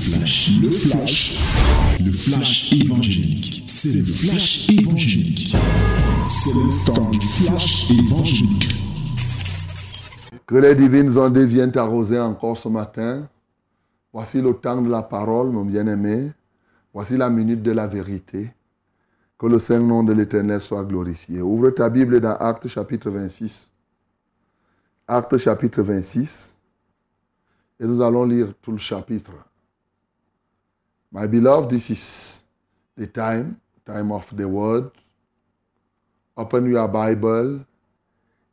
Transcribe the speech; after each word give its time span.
flash, 0.00 0.50
le 0.62 0.70
flash, 0.70 1.38
le 2.00 2.12
flash 2.12 2.72
évangélique. 2.72 3.64
C'est 3.66 3.92
le 3.92 4.04
flash 4.04 4.68
évangélique. 4.70 5.54
C'est 6.28 6.54
le 6.54 6.86
temps 6.86 7.10
du 7.10 7.20
flash 7.20 7.90
évangélique. 7.90 8.74
Que 10.46 10.56
les 10.56 10.74
divines 10.74 11.16
ondes 11.18 11.38
viennent 11.38 11.76
arroser 11.76 12.18
encore 12.18 12.56
ce 12.56 12.68
matin. 12.68 13.28
Voici 14.12 14.40
le 14.40 14.54
temps 14.54 14.80
de 14.80 14.90
la 14.90 15.02
parole, 15.02 15.50
mon 15.50 15.64
bien-aimé. 15.64 16.32
Voici 16.94 17.16
la 17.16 17.28
minute 17.28 17.62
de 17.62 17.70
la 17.70 17.86
vérité. 17.86 18.50
Que 19.38 19.46
le 19.46 19.58
saint 19.58 19.80
nom 19.80 20.02
de 20.02 20.12
l'Éternel 20.12 20.62
soit 20.62 20.84
glorifié. 20.84 21.40
Ouvre 21.42 21.70
ta 21.70 21.88
Bible 21.88 22.20
dans 22.20 22.36
Actes 22.36 22.68
chapitre 22.68 23.10
26. 23.10 23.70
Actes 25.06 25.38
chapitre 25.38 25.82
26. 25.82 26.58
Et 27.78 27.86
nous 27.86 28.00
allons 28.02 28.24
lire 28.24 28.52
tout 28.60 28.72
le 28.72 28.78
chapitre. 28.78 29.32
My 31.12 31.26
beloved, 31.26 31.70
this 31.70 31.90
is 31.90 32.44
the 32.96 33.06
time, 33.08 33.60
time 33.84 34.12
of 34.12 34.34
the 34.36 34.46
word. 34.46 34.90
Open 36.36 36.70
your 36.70 36.86
Bible 36.86 37.64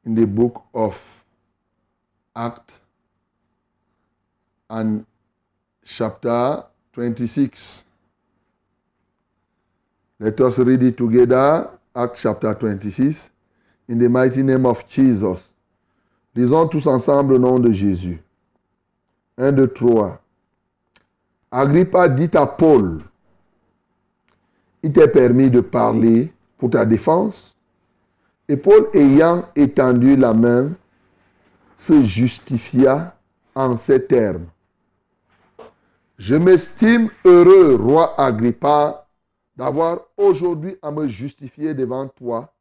in 0.03 0.15
the 0.15 0.25
book 0.25 0.63
of 0.73 0.99
Acts 2.35 2.79
and 4.69 5.05
chapter 5.85 6.63
26. 6.93 7.85
Let 10.19 10.41
us 10.41 10.57
read 10.57 10.81
it 10.81 10.97
together, 10.97 11.69
Acts 11.95 12.23
chapter 12.23 12.53
26, 12.55 13.31
in 13.87 13.99
the 13.99 14.09
mighty 14.09 14.41
name 14.41 14.65
of 14.65 14.87
Jesus. 14.89 15.43
Lisons 16.33 16.69
tous 16.69 16.87
ensemble 16.87 17.33
le 17.33 17.39
nom 17.39 17.59
de 17.59 17.71
Jésus. 17.71 18.19
1, 19.37 19.51
2, 19.55 19.67
3. 19.67 20.19
Agrippa 21.51 22.09
dit 22.09 22.35
à 22.35 22.45
Paul, 22.45 23.03
il 24.83 24.91
t'est 24.91 25.07
permis 25.07 25.49
de 25.49 25.61
parler 25.61 26.33
pour 26.57 26.69
ta 26.69 26.85
défense. 26.85 27.55
Et 28.49 28.57
Paul, 28.57 28.89
ayant 28.93 29.45
étendu 29.55 30.17
la 30.17 30.33
main, 30.33 30.71
se 31.77 32.03
justifia 32.03 33.15
en 33.55 33.77
ces 33.77 34.05
termes. 34.05 34.47
Je 36.17 36.35
m'estime 36.35 37.09
heureux, 37.23 37.75
roi 37.75 38.19
Agrippa, 38.19 39.07
d'avoir 39.55 40.01
aujourd'hui 40.17 40.75
à 40.81 40.91
me 40.91 41.07
justifier 41.07 41.73
devant 41.73 42.07
toi 42.07 42.53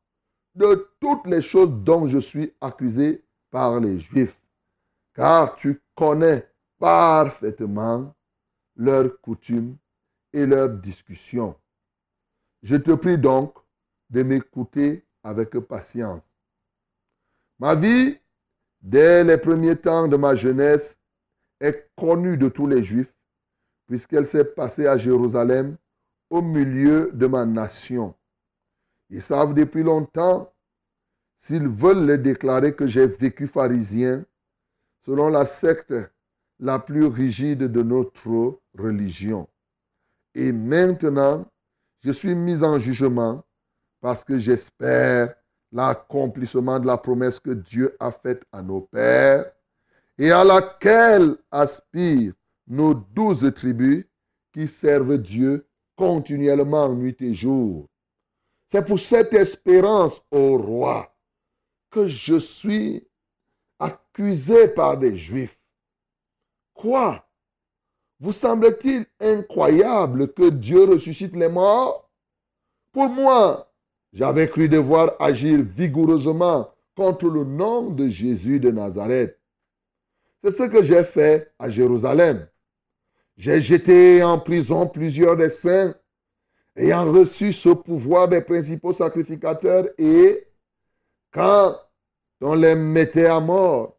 de 0.55 0.89
toutes 1.01 1.27
les 1.27 1.43
choses 1.43 1.71
dont 1.71 2.07
je 2.07 2.19
suis 2.19 2.53
accusé 2.61 3.23
par 3.51 3.81
les 3.81 3.99
Juifs, 3.99 4.39
car 5.15 5.57
tu 5.57 5.83
connais 5.95 6.47
parfaitement 6.79 8.15
leurs 8.77 9.21
coutumes 9.21 9.77
et 10.33 10.47
leurs 10.47 10.69
discussions. 10.69 11.57
Je 12.63 12.77
te 12.77 12.93
prie 12.93 13.19
donc 13.19 13.55
de 14.11 14.23
m'écouter 14.23 15.05
avec 15.23 15.59
patience. 15.61 16.31
Ma 17.59 17.75
vie, 17.75 18.19
dès 18.81 19.25
les 19.25 19.39
premiers 19.39 19.77
temps 19.77 20.09
de 20.09 20.17
ma 20.17 20.35
jeunesse, 20.35 20.99
est 21.61 21.91
connue 21.97 22.37
de 22.37 22.49
tous 22.49 22.67
les 22.67 22.83
Juifs, 22.83 23.15
puisqu'elle 23.87 24.27
s'est 24.27 24.45
passée 24.45 24.87
à 24.87 24.99
Jérusalem, 24.99 25.77
au 26.29 26.43
milieu 26.43 27.11
de 27.13 27.27
ma 27.27 27.45
nation. 27.45 28.15
Ils 29.11 29.23
savent 29.23 29.55
depuis 29.55 29.83
longtemps, 29.83 30.53
s'ils 31.39 31.69
veulent 31.69 32.05
le 32.05 32.19
déclarer, 32.19 32.75
que 32.75 32.87
j'ai 32.87 33.07
vécu 33.07 33.47
pharisien, 33.47 34.25
selon 35.05 35.29
la 35.29 35.47
secte 35.47 35.95
la 36.59 36.79
plus 36.79 37.07
rigide 37.07 37.71
de 37.71 37.83
notre 37.83 38.61
religion. 38.79 39.49
Et 40.35 40.53
maintenant, 40.53 41.47
je 42.01 42.13
suis 42.13 42.35
mis 42.35 42.63
en 42.63 42.79
jugement 42.79 43.45
parce 44.01 44.23
que 44.25 44.39
j'espère 44.39 45.35
l'accomplissement 45.73 46.79
de 46.79 46.87
la 46.87 46.97
promesse 46.97 47.41
que 47.41 47.51
Dieu 47.51 47.97
a 47.99 48.11
faite 48.11 48.45
à 48.53 48.63
nos 48.63 48.83
pères 48.83 49.51
et 50.19 50.31
à 50.31 50.45
laquelle 50.45 51.37
aspirent 51.51 52.35
nos 52.67 52.95
douze 52.95 53.53
tribus 53.55 54.05
qui 54.53 54.69
servent 54.69 55.19
Dieu 55.19 55.67
continuellement 55.97 56.93
nuit 56.93 57.17
et 57.21 57.35
jour. 57.35 57.89
C'est 58.69 58.85
pour 58.85 58.99
cette 58.99 59.33
espérance, 59.35 60.21
ô 60.31 60.57
roi, 60.59 61.15
que 61.91 62.09
je 62.09 62.39
suis 62.39 63.07
accusé 63.79 64.69
par 64.69 64.99
des 64.99 65.17
Juifs. 65.17 65.61
Quoi? 66.75 67.26
Vous 68.19 68.33
semble-t-il 68.33 69.07
incroyable 69.21 70.33
que 70.33 70.49
Dieu 70.49 70.85
ressuscite 70.85 71.37
les 71.37 71.49
morts? 71.49 72.11
Pour 72.93 73.09
moi, 73.09 73.71
j'avais 74.13 74.49
cru 74.49 74.69
devoir 74.69 75.15
agir 75.21 75.61
vigoureusement 75.63 76.71
contre 76.97 77.29
le 77.29 77.45
nom 77.45 77.91
de 77.91 78.09
Jésus 78.09 78.59
de 78.59 78.71
Nazareth. 78.71 79.39
C'est 80.43 80.53
ce 80.53 80.63
que 80.63 80.83
j'ai 80.83 81.05
fait 81.05 81.53
à 81.59 81.69
Jérusalem. 81.69 82.49
J'ai 83.37 83.61
jeté 83.61 84.23
en 84.23 84.39
prison 84.39 84.87
plusieurs 84.87 85.37
des 85.37 85.51
saints 85.51 85.95
ayant 86.77 87.11
reçu 87.11 87.53
ce 87.53 87.71
pouvoir 87.71 88.29
des 88.29 88.41
principaux 88.41 88.95
sacrificateurs 88.95 89.89
et 89.99 90.47
quand 91.33 91.77
on 92.41 92.55
les 92.55 92.75
mettait 92.75 93.27
à 93.27 93.41
mort, 93.41 93.99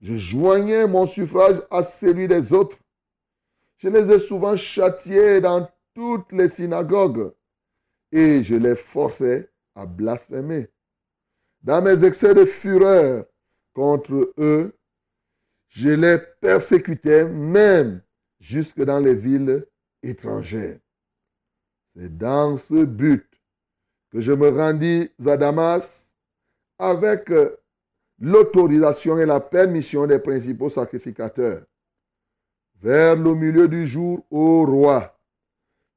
je 0.00 0.16
joignais 0.16 0.86
mon 0.86 1.06
suffrage 1.06 1.62
à 1.70 1.82
celui 1.82 2.28
des 2.28 2.52
autres. 2.52 2.76
Je 3.78 3.88
les 3.88 4.12
ai 4.12 4.20
souvent 4.20 4.56
châtiés 4.56 5.40
dans 5.40 5.68
toutes 5.94 6.32
les 6.32 6.48
synagogues 6.48 7.32
et 8.12 8.42
je 8.42 8.54
les 8.54 8.76
forçais 8.76 9.50
à 9.74 9.86
blasphémer. 9.86 10.68
Dans 11.62 11.82
mes 11.82 12.04
excès 12.04 12.34
de 12.34 12.44
fureur 12.44 13.24
contre 13.72 14.32
eux, 14.38 14.76
je 15.68 15.90
les 15.90 16.18
persécutais 16.40 17.26
même 17.28 18.02
jusque 18.38 18.82
dans 18.82 19.00
les 19.00 19.14
villes 19.14 19.66
étrangères. 20.02 20.78
C'est 21.96 22.16
dans 22.16 22.56
ce 22.56 22.84
but 22.84 23.26
que 24.10 24.20
je 24.20 24.32
me 24.32 24.48
rendis 24.48 25.10
à 25.26 25.36
Damas 25.36 26.14
avec 26.78 27.32
l'autorisation 28.20 29.18
et 29.18 29.26
la 29.26 29.40
permission 29.40 30.06
des 30.06 30.18
principaux 30.18 30.68
sacrificateurs. 30.68 31.64
Vers 32.84 33.16
le 33.16 33.34
milieu 33.34 33.66
du 33.66 33.86
jour, 33.86 34.26
ô 34.30 34.66
roi, 34.66 35.18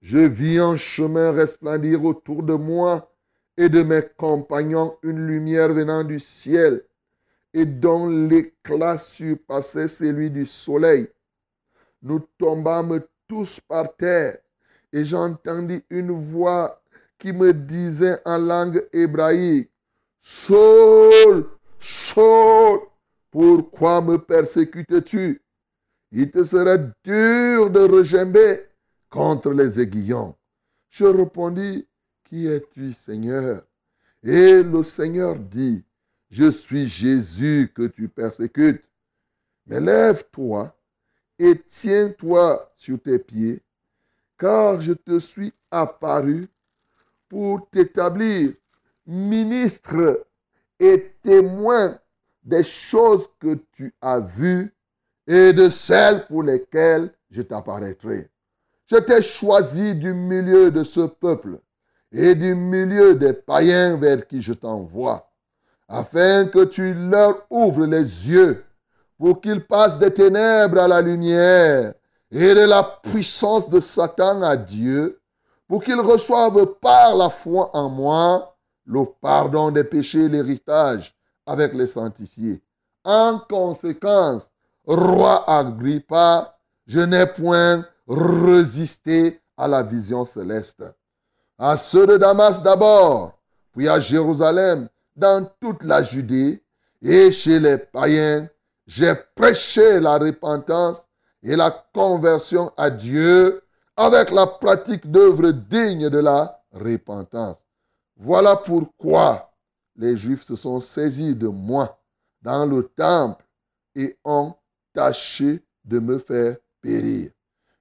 je 0.01 0.19
vis 0.19 0.57
un 0.57 0.77
chemin 0.77 1.33
resplendir 1.33 2.05
autour 2.05 2.43
de 2.43 2.53
moi 2.53 3.13
et 3.57 3.67
de 3.67 3.83
mes 3.83 4.03
compagnons 4.15 4.95
une 5.03 5.27
lumière 5.27 5.67
venant 5.73 6.05
du 6.05 6.17
ciel 6.17 6.85
et 7.53 7.65
dont 7.65 8.07
l'éclat 8.07 8.97
surpassait 8.97 9.89
celui 9.89 10.31
du 10.31 10.45
soleil. 10.45 11.09
Nous 12.01 12.21
tombâmes 12.37 13.01
tous 13.27 13.59
par 13.59 13.93
terre 13.97 14.37
et 14.93 15.03
j'entendis 15.03 15.83
une 15.89 16.11
voix 16.11 16.81
qui 17.19 17.33
me 17.33 17.51
disait 17.51 18.21
en 18.23 18.37
langue 18.37 18.87
hébraïque, 18.93 19.69
Saul, 20.21 21.49
Saul, 21.81 22.79
pourquoi 23.29 23.99
me 23.99 24.17
persécutes-tu? 24.17 25.41
Il 26.11 26.31
te 26.31 26.43
serait 26.43 26.91
dur 27.03 27.69
de 27.69 27.79
regimber 27.79 28.65
contre 29.09 29.51
les 29.51 29.79
aiguillons. 29.79 30.35
Je 30.89 31.05
répondis, 31.05 31.87
Qui 32.23 32.47
es-tu, 32.47 32.93
Seigneur? 32.93 33.63
Et 34.23 34.63
le 34.63 34.83
Seigneur 34.83 35.37
dit, 35.37 35.85
Je 36.29 36.49
suis 36.49 36.87
Jésus 36.87 37.71
que 37.73 37.87
tu 37.87 38.07
persécutes. 38.07 38.83
Mais 39.65 39.79
lève-toi 39.79 40.73
et 41.39 41.61
tiens-toi 41.67 42.71
sur 42.75 42.99
tes 43.01 43.19
pieds, 43.19 43.61
car 44.37 44.81
je 44.81 44.93
te 44.93 45.19
suis 45.19 45.53
apparu 45.69 46.47
pour 47.29 47.69
t'établir 47.69 48.53
ministre 49.05 50.25
et 50.79 51.13
témoin 51.21 51.99
des 52.43 52.63
choses 52.63 53.27
que 53.39 53.59
tu 53.71 53.93
as 54.01 54.19
vues 54.19 54.73
et 55.27 55.53
de 55.53 55.69
celles 55.69 56.25
pour 56.25 56.43
lesquelles 56.43 57.11
je 57.29 57.41
t'apparaîtrai. 57.41 58.29
Je 58.89 58.95
t'ai 58.95 59.21
choisi 59.21 59.95
du 59.95 60.13
milieu 60.13 60.71
de 60.71 60.83
ce 60.83 61.01
peuple 61.01 61.59
et 62.11 62.35
du 62.35 62.55
milieu 62.55 63.15
des 63.15 63.33
païens 63.33 63.97
vers 63.97 64.25
qui 64.25 64.41
je 64.41 64.53
t'envoie, 64.53 65.29
afin 65.89 66.45
que 66.45 66.63
tu 66.63 66.93
leur 66.93 67.45
ouvres 67.49 67.85
les 67.85 68.29
yeux 68.29 68.63
pour 69.17 69.41
qu'ils 69.41 69.65
passent 69.65 69.99
des 69.99 70.13
ténèbres 70.13 70.79
à 70.79 70.87
la 70.87 71.01
lumière 71.01 71.93
et 72.31 72.53
de 72.53 72.61
la 72.61 72.83
puissance 72.83 73.69
de 73.69 73.79
Satan 73.79 74.41
à 74.41 74.55
Dieu, 74.55 75.19
pour 75.67 75.83
qu'ils 75.83 75.99
reçoivent 75.99 76.75
par 76.79 77.15
la 77.15 77.29
foi 77.29 77.69
en 77.73 77.89
moi 77.89 78.55
le 78.85 79.03
pardon 79.21 79.69
des 79.69 79.83
péchés 79.83 80.25
et 80.25 80.29
l'héritage 80.29 81.13
avec 81.45 81.73
les 81.73 81.87
sanctifiés. 81.87 82.61
En 83.03 83.39
conséquence, 83.39 84.49
roi 84.87 85.43
Agrippa, 85.49 86.57
je 86.85 87.01
n'ai 87.01 87.27
point 87.27 87.85
résister 88.07 89.41
à 89.57 89.67
la 89.67 89.83
vision 89.83 90.23
céleste. 90.23 90.83
À 91.57 91.75
ceux 91.75 92.07
de 92.07 92.17
Damas 92.17 92.61
d'abord, 92.61 93.37
puis 93.73 93.89
à 93.89 93.99
Jérusalem, 93.99 94.87
dans 95.15 95.49
toute 95.59 95.83
la 95.83 96.01
Judée 96.01 96.63
et 97.01 97.31
chez 97.31 97.59
les 97.59 97.77
païens, 97.77 98.47
j'ai 98.85 99.13
prêché 99.35 99.99
la 99.99 100.17
repentance 100.17 101.03
et 101.43 101.55
la 101.55 101.71
conversion 101.93 102.71
à 102.77 102.89
Dieu 102.89 103.61
avec 103.97 104.31
la 104.31 104.47
pratique 104.47 105.09
d'œuvres 105.09 105.51
dignes 105.51 106.09
de 106.09 106.19
la 106.19 106.63
repentance. 106.71 107.57
Voilà 108.15 108.55
pourquoi 108.55 109.51
les 109.95 110.15
Juifs 110.15 110.43
se 110.43 110.55
sont 110.55 110.79
saisis 110.79 111.35
de 111.35 111.47
moi 111.47 111.99
dans 112.41 112.65
le 112.65 112.83
temple 112.83 113.43
et 113.95 114.15
ont 114.23 114.53
tâché 114.97 115.63
de 115.85 115.99
me 115.99 116.17
faire 116.17 116.57
périr. 116.81 117.29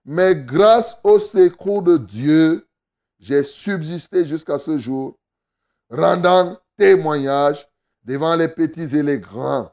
Mais 0.04 0.36
grâce 0.36 0.98
au 1.02 1.18
secours 1.18 1.82
de 1.82 1.96
Dieu, 1.96 2.68
j'ai 3.18 3.42
subsisté 3.42 4.26
jusqu'à 4.26 4.58
ce 4.58 4.78
jour, 4.78 5.18
rendant 5.88 6.58
témoignage 6.76 7.66
devant 8.04 8.36
les 8.36 8.48
petits 8.48 8.94
et 8.94 9.02
les 9.02 9.18
grands, 9.18 9.72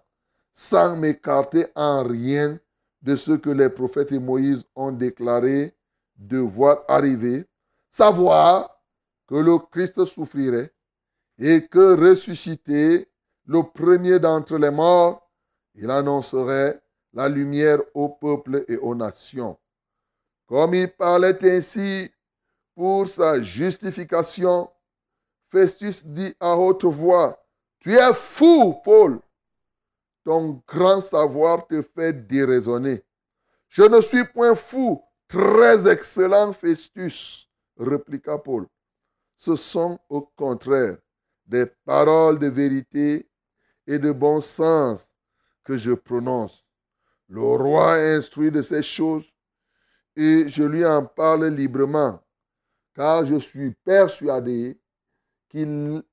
sans 0.54 0.95
m'écarter 0.95 1.68
en 1.75 2.04
rien 2.04 2.57
de 3.01 3.18
ce 3.18 3.34
que 3.34 3.50
les 3.50 3.68
prophètes 3.68 4.13
et 4.13 4.19
Moïse 4.19 4.63
ont 4.74 4.94
déclaré 4.94 5.75
devoir 6.16 6.86
arriver, 6.88 7.45
savoir 7.92 8.81
que 9.28 9.36
le 9.36 9.57
Christ 9.57 10.06
souffrirait 10.06 10.74
et 11.38 11.68
que 11.68 12.10
ressuscité, 12.10 13.10
le 13.45 13.63
premier 13.63 14.18
d'entre 14.19 14.57
les 14.57 14.72
morts, 14.72 15.30
il 15.75 15.92
annoncerait 15.92 16.82
la 17.13 17.30
lumière 17.30 17.80
au 17.94 18.10
peuple 18.10 18.65
et 18.68 18.77
aux 18.77 18.95
nations. 18.95 19.57
Comme 20.48 20.74
il 20.74 20.92
parlait 20.92 21.38
ainsi 21.44 22.12
pour 22.75 23.07
sa 23.07 23.39
justification, 23.42 24.69
Festus 25.50 26.06
dit 26.06 26.36
à 26.39 26.57
haute 26.57 26.86
voix, 26.86 27.39
Tu 27.80 27.94
es 27.94 28.13
fou, 28.13 28.75
Paul. 28.83 29.19
Ton 30.24 30.62
grand 30.68 31.01
savoir 31.01 31.68
te 31.68 31.81
fait 31.81 32.13
déraisonner. 32.27 33.01
Je 33.69 33.83
ne 33.83 34.01
suis 34.01 34.24
point 34.25 34.56
fou, 34.56 35.04
très 35.27 35.92
excellent 35.92 36.54
Festus, 36.54 37.50
répliqua 37.77 38.38
Paul. 38.38 38.68
Ce 39.36 39.56
sont 39.56 40.00
au 40.09 40.21
contraire 40.21 40.98
des 41.45 41.66
paroles 41.66 42.39
de 42.39 42.48
vérité 42.48 43.30
et 43.86 44.00
de 44.00 44.12
bon 44.12 44.39
sens 44.42 45.12
que 45.63 45.77
je 45.77 45.92
prononce. 45.92 46.62
Le 47.28 47.42
roi 47.42 47.98
est 48.00 48.16
instruit 48.16 48.52
de 48.52 48.62
ces 48.62 48.84
choses 48.84 49.25
et 50.16 50.48
je 50.48 50.64
lui 50.64 50.86
en 50.86 51.06
parle 51.06 51.48
librement, 51.48 52.20
car 52.94 53.25
je 53.25 53.36
suis 53.36 53.72
persuadé 53.84 54.80
qu'il 55.50 56.04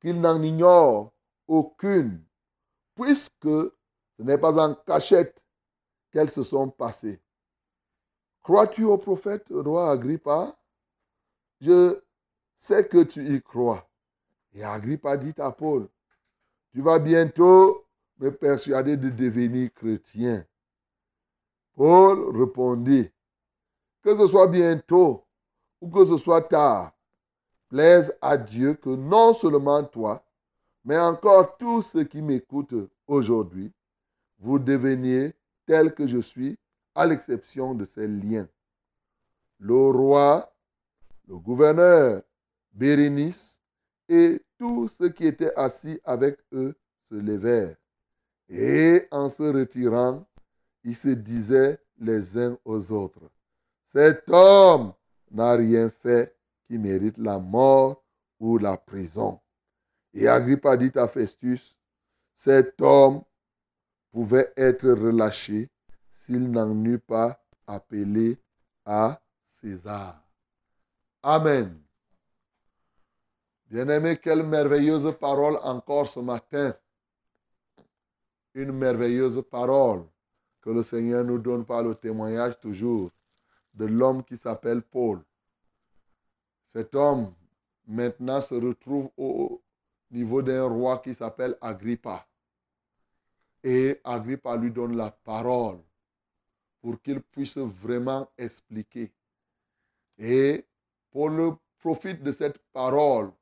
qu'il 0.00 0.20
n'en 0.20 0.42
ignore 0.42 1.12
aucune, 1.48 2.22
puisque 2.94 3.46
ce 3.46 4.22
n'est 4.22 4.38
pas 4.38 4.58
en 4.58 4.74
cachette 4.74 5.42
qu'elles 6.12 6.30
se 6.30 6.42
sont 6.42 6.68
passées. 6.68 7.20
Crois-tu 8.42 8.84
au 8.84 8.98
prophète, 8.98 9.46
roi 9.50 9.90
Agrippa? 9.90 10.54
Je 11.60 11.98
sais 12.58 12.86
que 12.86 13.02
tu 13.02 13.24
y 13.24 13.42
crois. 13.42 13.88
Et 14.52 14.62
Agrippa 14.62 15.16
dit 15.16 15.34
à 15.38 15.50
Paul, 15.50 15.88
tu 16.72 16.82
vas 16.82 16.98
bientôt 16.98 17.83
me 18.18 18.30
persuader 18.30 18.96
de 18.96 19.10
devenir 19.10 19.72
chrétien. 19.74 20.44
Paul 21.74 22.36
répondit, 22.36 23.10
que 24.02 24.16
ce 24.16 24.26
soit 24.26 24.46
bientôt 24.46 25.24
ou 25.80 25.88
que 25.88 26.04
ce 26.04 26.16
soit 26.18 26.42
tard, 26.42 26.92
plaise 27.68 28.14
à 28.20 28.36
Dieu 28.36 28.74
que 28.74 28.90
non 28.90 29.34
seulement 29.34 29.82
toi, 29.82 30.24
mais 30.84 30.98
encore 30.98 31.56
tous 31.56 31.82
ceux 31.82 32.04
qui 32.04 32.22
m'écoutent 32.22 32.88
aujourd'hui, 33.06 33.72
vous 34.38 34.58
deveniez 34.58 35.32
tel 35.66 35.94
que 35.94 36.06
je 36.06 36.18
suis, 36.18 36.58
à 36.94 37.06
l'exception 37.06 37.74
de 37.74 37.84
ces 37.84 38.06
liens. 38.06 38.48
Le 39.58 39.74
roi, 39.74 40.54
le 41.26 41.38
gouverneur, 41.38 42.22
Bérénice 42.72 43.60
et 44.08 44.40
tous 44.58 44.88
ceux 44.88 45.08
qui 45.08 45.26
étaient 45.26 45.54
assis 45.56 46.00
avec 46.04 46.38
eux 46.52 46.76
se 47.08 47.14
levèrent. 47.14 47.76
Et 48.48 49.06
en 49.10 49.28
se 49.28 49.42
retirant, 49.42 50.26
ils 50.82 50.96
se 50.96 51.08
disaient 51.08 51.78
les 51.98 52.36
uns 52.36 52.58
aux 52.64 52.92
autres, 52.92 53.30
cet 53.86 54.28
homme 54.28 54.92
n'a 55.30 55.52
rien 55.52 55.88
fait 55.88 56.36
qui 56.66 56.78
mérite 56.78 57.18
la 57.18 57.38
mort 57.38 58.02
ou 58.40 58.58
la 58.58 58.76
prison. 58.76 59.40
Et 60.12 60.28
Agrippa 60.28 60.76
dit 60.76 60.92
à 60.96 61.06
Festus, 61.06 61.76
cet 62.36 62.80
homme 62.80 63.22
pouvait 64.10 64.52
être 64.56 64.88
relâché 64.90 65.70
s'il 66.12 66.50
n'en 66.50 66.84
eût 66.84 66.98
pas 66.98 67.40
appelé 67.66 68.38
à 68.84 69.20
César. 69.42 70.22
Amen. 71.22 71.80
Bien-aimé, 73.66 74.18
quelle 74.18 74.42
merveilleuse 74.42 75.16
parole 75.18 75.56
encore 75.62 76.08
ce 76.08 76.20
matin. 76.20 76.74
Une 78.54 78.70
merveilleuse 78.70 79.42
parole 79.50 80.04
que 80.60 80.70
le 80.70 80.84
Seigneur 80.84 81.24
nous 81.24 81.38
donne 81.38 81.64
par 81.64 81.82
le 81.82 81.96
témoignage 81.96 82.58
toujours 82.60 83.10
de 83.74 83.84
l'homme 83.84 84.22
qui 84.22 84.36
s'appelle 84.36 84.80
Paul. 84.80 85.20
Cet 86.68 86.94
homme 86.94 87.34
maintenant 87.86 88.40
se 88.40 88.54
retrouve 88.54 89.10
au 89.16 89.60
niveau 90.10 90.40
d'un 90.40 90.68
roi 90.68 91.00
qui 91.00 91.14
s'appelle 91.14 91.56
Agrippa. 91.60 92.26
Et 93.64 94.00
Agrippa 94.04 94.56
lui 94.56 94.70
donne 94.70 94.96
la 94.96 95.10
parole 95.10 95.80
pour 96.80 97.02
qu'il 97.02 97.20
puisse 97.22 97.58
vraiment 97.58 98.30
expliquer. 98.38 99.12
Et 100.16 100.64
Paul 101.10 101.56
profite 101.78 102.22
de 102.22 102.30
cette 102.30 102.58
parole 102.72 103.32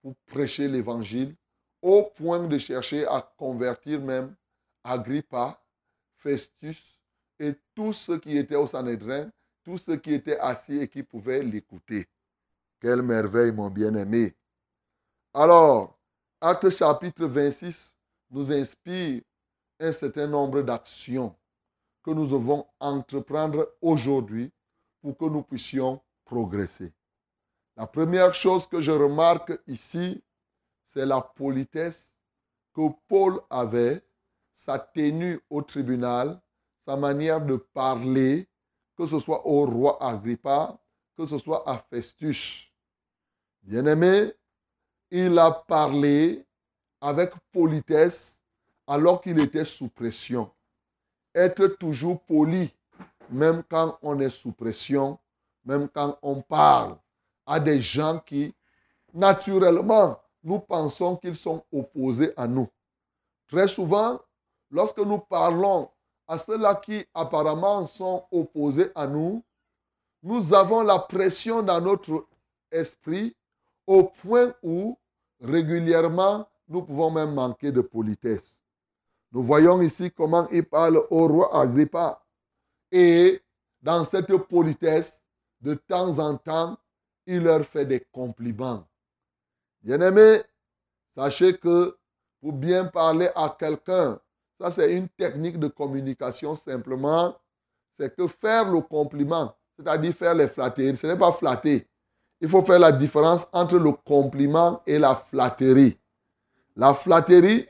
pour 0.00 0.14
prêcher 0.26 0.68
l'évangile 0.68 1.34
au 1.80 2.04
point 2.14 2.46
de 2.46 2.58
chercher 2.58 3.04
à 3.06 3.20
convertir 3.36 4.00
même 4.00 4.36
Agrippa, 4.84 5.62
Festus 6.16 7.00
et 7.38 7.54
tous 7.74 7.92
ceux 7.92 8.18
qui 8.18 8.36
étaient 8.36 8.56
au 8.56 8.66
Sanhédrin, 8.66 9.30
tous 9.64 9.78
ceux 9.78 9.96
qui 9.96 10.14
étaient 10.14 10.38
assis 10.38 10.78
et 10.78 10.88
qui 10.88 11.02
pouvaient 11.02 11.42
l'écouter. 11.42 12.08
Quelle 12.80 13.02
merveille, 13.02 13.52
mon 13.52 13.70
bien-aimé. 13.70 14.34
Alors, 15.34 15.98
Acte 16.40 16.70
chapitre 16.70 17.26
26 17.26 17.96
nous 18.30 18.50
inspire 18.52 19.22
un 19.78 19.92
certain 19.92 20.26
nombre 20.26 20.62
d'actions 20.62 21.36
que 22.02 22.10
nous 22.10 22.26
devons 22.26 22.66
entreprendre 22.80 23.76
aujourd'hui 23.80 24.52
pour 25.00 25.16
que 25.16 25.24
nous 25.26 25.42
puissions 25.42 26.00
progresser. 26.24 26.92
La 27.76 27.86
première 27.86 28.34
chose 28.34 28.66
que 28.66 28.80
je 28.80 28.90
remarque 28.90 29.52
ici, 29.66 30.22
c'est 30.84 31.06
la 31.06 31.20
politesse 31.20 32.14
que 32.74 32.88
Paul 33.08 33.40
avait, 33.48 34.04
sa 34.54 34.78
tenue 34.78 35.40
au 35.50 35.62
tribunal, 35.62 36.40
sa 36.84 36.96
manière 36.96 37.44
de 37.44 37.56
parler, 37.56 38.48
que 38.96 39.06
ce 39.06 39.18
soit 39.18 39.46
au 39.46 39.66
roi 39.66 40.02
Agrippa, 40.02 40.78
que 41.16 41.26
ce 41.26 41.38
soit 41.38 41.68
à 41.68 41.78
Festus. 41.78 42.70
Bien-aimé, 43.62 44.32
il 45.10 45.38
a 45.38 45.50
parlé 45.50 46.44
avec 47.00 47.32
politesse 47.52 48.40
alors 48.86 49.20
qu'il 49.20 49.38
était 49.38 49.64
sous 49.64 49.88
pression. 49.88 50.50
Être 51.34 51.66
toujours 51.66 52.20
poli, 52.22 52.74
même 53.30 53.62
quand 53.68 53.98
on 54.02 54.18
est 54.20 54.30
sous 54.30 54.52
pression, 54.52 55.18
même 55.64 55.88
quand 55.88 56.18
on 56.22 56.42
parle 56.42 56.96
à 57.46 57.60
des 57.60 57.80
gens 57.80 58.18
qui, 58.20 58.54
naturellement, 59.14 60.20
nous 60.42 60.58
pensons 60.58 61.16
qu'ils 61.16 61.36
sont 61.36 61.64
opposés 61.72 62.32
à 62.36 62.46
nous. 62.46 62.68
Très 63.48 63.68
souvent, 63.68 64.20
lorsque 64.72 64.98
nous 64.98 65.18
parlons 65.18 65.88
à 66.26 66.38
ceux-là 66.38 66.74
qui 66.76 67.04
apparemment 67.14 67.86
sont 67.86 68.24
opposés 68.32 68.90
à 68.94 69.06
nous, 69.06 69.44
nous 70.22 70.54
avons 70.54 70.82
la 70.82 70.98
pression 70.98 71.62
dans 71.62 71.80
notre 71.80 72.26
esprit 72.70 73.36
au 73.86 74.04
point 74.04 74.54
où 74.62 74.98
régulièrement 75.40 76.48
nous 76.68 76.82
pouvons 76.82 77.10
même 77.10 77.34
manquer 77.34 77.70
de 77.70 77.82
politesse. 77.82 78.64
Nous 79.32 79.42
voyons 79.42 79.80
ici 79.82 80.10
comment 80.10 80.48
il 80.50 80.64
parle 80.64 81.04
au 81.10 81.28
roi 81.28 81.60
Agrippa. 81.60 82.24
Et 82.90 83.42
dans 83.80 84.04
cette 84.04 84.34
politesse, 84.36 85.22
de 85.60 85.74
temps 85.74 86.18
en 86.18 86.36
temps, 86.36 86.78
il 87.26 87.42
leur 87.42 87.64
fait 87.64 87.86
des 87.86 88.00
compliments. 88.00 88.86
Bien-aimés, 89.82 90.42
sachez 91.14 91.58
que 91.58 91.96
pour 92.40 92.52
bien 92.52 92.86
parler 92.86 93.28
à 93.34 93.54
quelqu'un, 93.58 94.20
ça 94.62 94.70
c'est 94.70 94.92
une 94.92 95.08
technique 95.08 95.58
de 95.58 95.66
communication 95.66 96.54
simplement. 96.54 97.34
c'est 97.98 98.14
que 98.14 98.26
faire 98.28 98.70
le 98.70 98.80
compliment, 98.80 99.54
c'est-à-dire 99.76 100.14
faire 100.14 100.34
les 100.34 100.46
flatteries, 100.48 100.96
ce 100.96 101.06
n'est 101.08 101.18
pas 101.18 101.32
flatter. 101.32 101.86
Il 102.40 102.48
faut 102.48 102.62
faire 102.62 102.78
la 102.78 102.92
différence 102.92 103.46
entre 103.52 103.76
le 103.76 103.92
compliment 103.92 104.80
et 104.86 104.98
la 104.98 105.14
flatterie. 105.16 105.96
La 106.76 106.94
flatterie, 106.94 107.66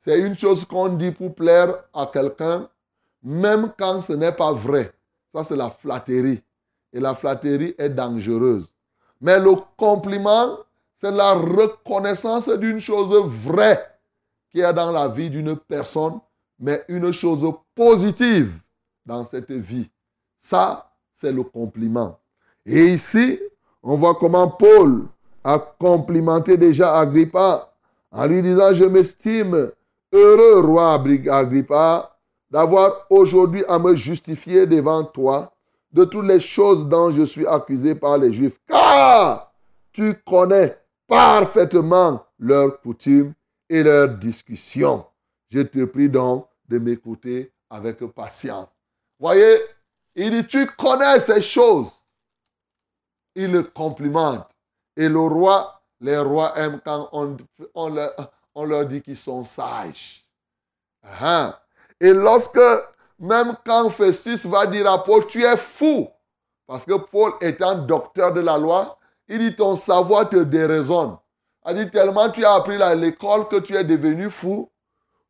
c'est 0.00 0.20
une 0.20 0.38
chose 0.38 0.64
qu'on 0.64 0.88
dit 0.88 1.10
pour 1.10 1.34
plaire 1.34 1.76
à 1.92 2.08
quelqu'un, 2.12 2.68
même 3.22 3.72
quand 3.76 4.00
ce 4.00 4.12
n'est 4.12 4.32
pas 4.32 4.52
vrai. 4.52 4.92
Ça, 5.34 5.44
c'est 5.44 5.56
la 5.56 5.70
flatterie. 5.70 6.40
Et 6.92 7.00
la 7.00 7.14
flatterie 7.14 7.74
est 7.76 7.90
dangereuse. 7.90 8.72
Mais 9.20 9.38
le 9.38 9.52
compliment, 9.76 10.58
c'est 11.00 11.10
la 11.12 11.34
reconnaissance 11.34 12.48
d'une 12.48 12.80
chose 12.80 13.14
vraie 13.26 13.84
qui 14.50 14.60
est 14.60 14.72
dans 14.72 14.90
la 14.90 15.08
vie 15.08 15.28
d'une 15.28 15.56
personne, 15.56 16.18
mais 16.58 16.82
une 16.88 17.12
chose 17.12 17.52
positive 17.74 18.60
dans 19.04 19.24
cette 19.24 19.52
vie. 19.52 19.88
Ça, 20.38 20.90
c'est 21.12 21.32
le 21.32 21.42
compliment. 21.42 22.18
Et 22.64 22.84
ici, 22.86 23.38
on 23.82 23.96
voit 23.96 24.14
comment 24.16 24.48
Paul 24.48 25.06
a 25.44 25.58
complimenté 25.58 26.56
déjà 26.56 26.98
Agrippa 26.98 27.72
en 28.10 28.26
lui 28.26 28.42
disant, 28.42 28.74
je 28.74 28.84
m'estime 28.84 29.70
heureux, 30.12 30.60
roi 30.60 30.94
Agrippa, 30.94 32.16
d'avoir 32.50 33.06
aujourd'hui 33.10 33.64
à 33.68 33.78
me 33.78 33.94
justifier 33.94 34.66
devant 34.66 35.04
toi 35.04 35.52
de 35.92 36.04
toutes 36.04 36.26
les 36.26 36.40
choses 36.40 36.88
dont 36.88 37.10
je 37.10 37.22
suis 37.22 37.46
accusé 37.46 37.94
par 37.94 38.18
les 38.18 38.32
Juifs, 38.32 38.58
car 38.68 39.52
tu 39.92 40.14
connais 40.26 40.76
parfaitement 41.06 42.24
leurs 42.38 42.80
coutumes 42.80 43.32
et 43.68 43.82
leurs 43.82 44.08
discussions. 44.08 45.04
Je 45.50 45.60
te 45.60 45.84
prie 45.84 46.08
donc 46.08 46.48
de 46.68 46.78
m'écouter 46.78 47.52
avec 47.70 48.04
patience. 48.12 48.70
Voyez, 49.18 49.60
il 50.14 50.30
dit, 50.30 50.46
tu 50.46 50.66
connais 50.66 51.20
ces 51.20 51.42
choses. 51.42 51.92
Il 53.34 53.52
le 53.52 53.62
complimente. 53.62 54.48
Et 54.96 55.08
le 55.08 55.20
roi, 55.20 55.82
les 56.00 56.18
rois 56.18 56.58
aiment 56.58 56.80
quand 56.84 57.08
on, 57.12 57.36
on, 57.74 58.64
leur, 58.64 58.86
dit 58.86 59.02
qu'ils 59.02 59.16
sont 59.16 59.44
sages. 59.44 60.24
Hein? 61.20 61.54
Et 62.00 62.12
lorsque, 62.12 62.58
même 63.18 63.56
quand 63.64 63.90
Festus 63.90 64.46
va 64.46 64.66
dire 64.66 64.90
à 64.90 65.04
Paul, 65.04 65.26
tu 65.26 65.44
es 65.44 65.56
fou, 65.56 66.08
parce 66.66 66.84
que 66.84 66.94
Paul 66.94 67.32
étant 67.40 67.76
docteur 67.76 68.32
de 68.32 68.40
la 68.40 68.58
loi, 68.58 68.98
il 69.28 69.38
dit 69.38 69.54
ton 69.54 69.76
savoir 69.76 70.28
te 70.28 70.36
déraisonne. 70.36 71.16
Il 71.68 71.74
dit 71.74 71.90
tellement 71.90 72.30
tu 72.30 72.44
as 72.44 72.54
appris 72.54 72.80
à 72.80 72.94
l'école 72.94 73.48
que 73.48 73.56
tu 73.56 73.74
es 73.74 73.84
devenu 73.84 74.30
fou. 74.30 74.70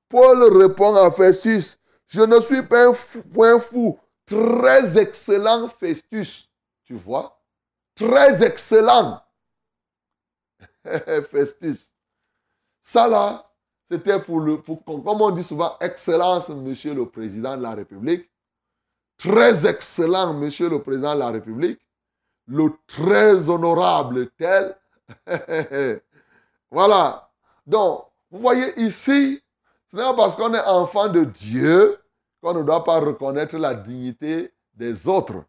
Paul 0.08 0.42
répond 0.56 0.94
à 0.94 1.10
Festus, 1.10 1.78
je 2.06 2.22
ne 2.22 2.40
suis 2.40 2.62
pas 2.62 2.88
un 2.88 3.58
fou. 3.58 3.98
Très 4.24 4.98
excellent 4.98 5.68
Festus. 5.68 6.48
Tu 6.84 6.94
vois? 6.94 7.40
Très 7.94 8.44
excellent. 8.44 9.22
Festus. 11.30 11.92
Ça 12.82 13.08
là, 13.08 13.50
c'était 13.90 14.20
pour 14.20 14.40
le, 14.40 14.60
pour, 14.60 14.84
comme 14.84 15.20
on 15.20 15.30
dit 15.30 15.44
souvent, 15.44 15.76
excellence, 15.80 16.48
monsieur 16.50 16.94
le 16.94 17.06
président 17.06 17.56
de 17.56 17.62
la 17.62 17.74
République. 17.74 18.28
Très 19.16 19.66
excellent, 19.66 20.34
monsieur 20.34 20.68
le 20.68 20.82
président 20.82 21.14
de 21.14 21.20
la 21.20 21.30
République. 21.30 21.80
Le 22.46 22.70
très 22.86 23.48
honorable 23.48 24.28
tel. 24.36 24.76
voilà. 26.70 27.30
Donc, 27.66 28.06
vous 28.30 28.38
voyez 28.40 28.78
ici, 28.80 29.42
ce 29.96 30.00
n'est 30.02 30.08
pas 30.08 30.14
parce 30.14 30.36
qu'on 30.36 30.52
est 30.52 30.66
enfant 30.66 31.08
de 31.08 31.24
Dieu 31.24 31.96
qu'on 32.42 32.52
ne 32.52 32.62
doit 32.62 32.84
pas 32.84 33.00
reconnaître 33.00 33.56
la 33.56 33.74
dignité 33.74 34.52
des 34.74 35.08
autres. 35.08 35.42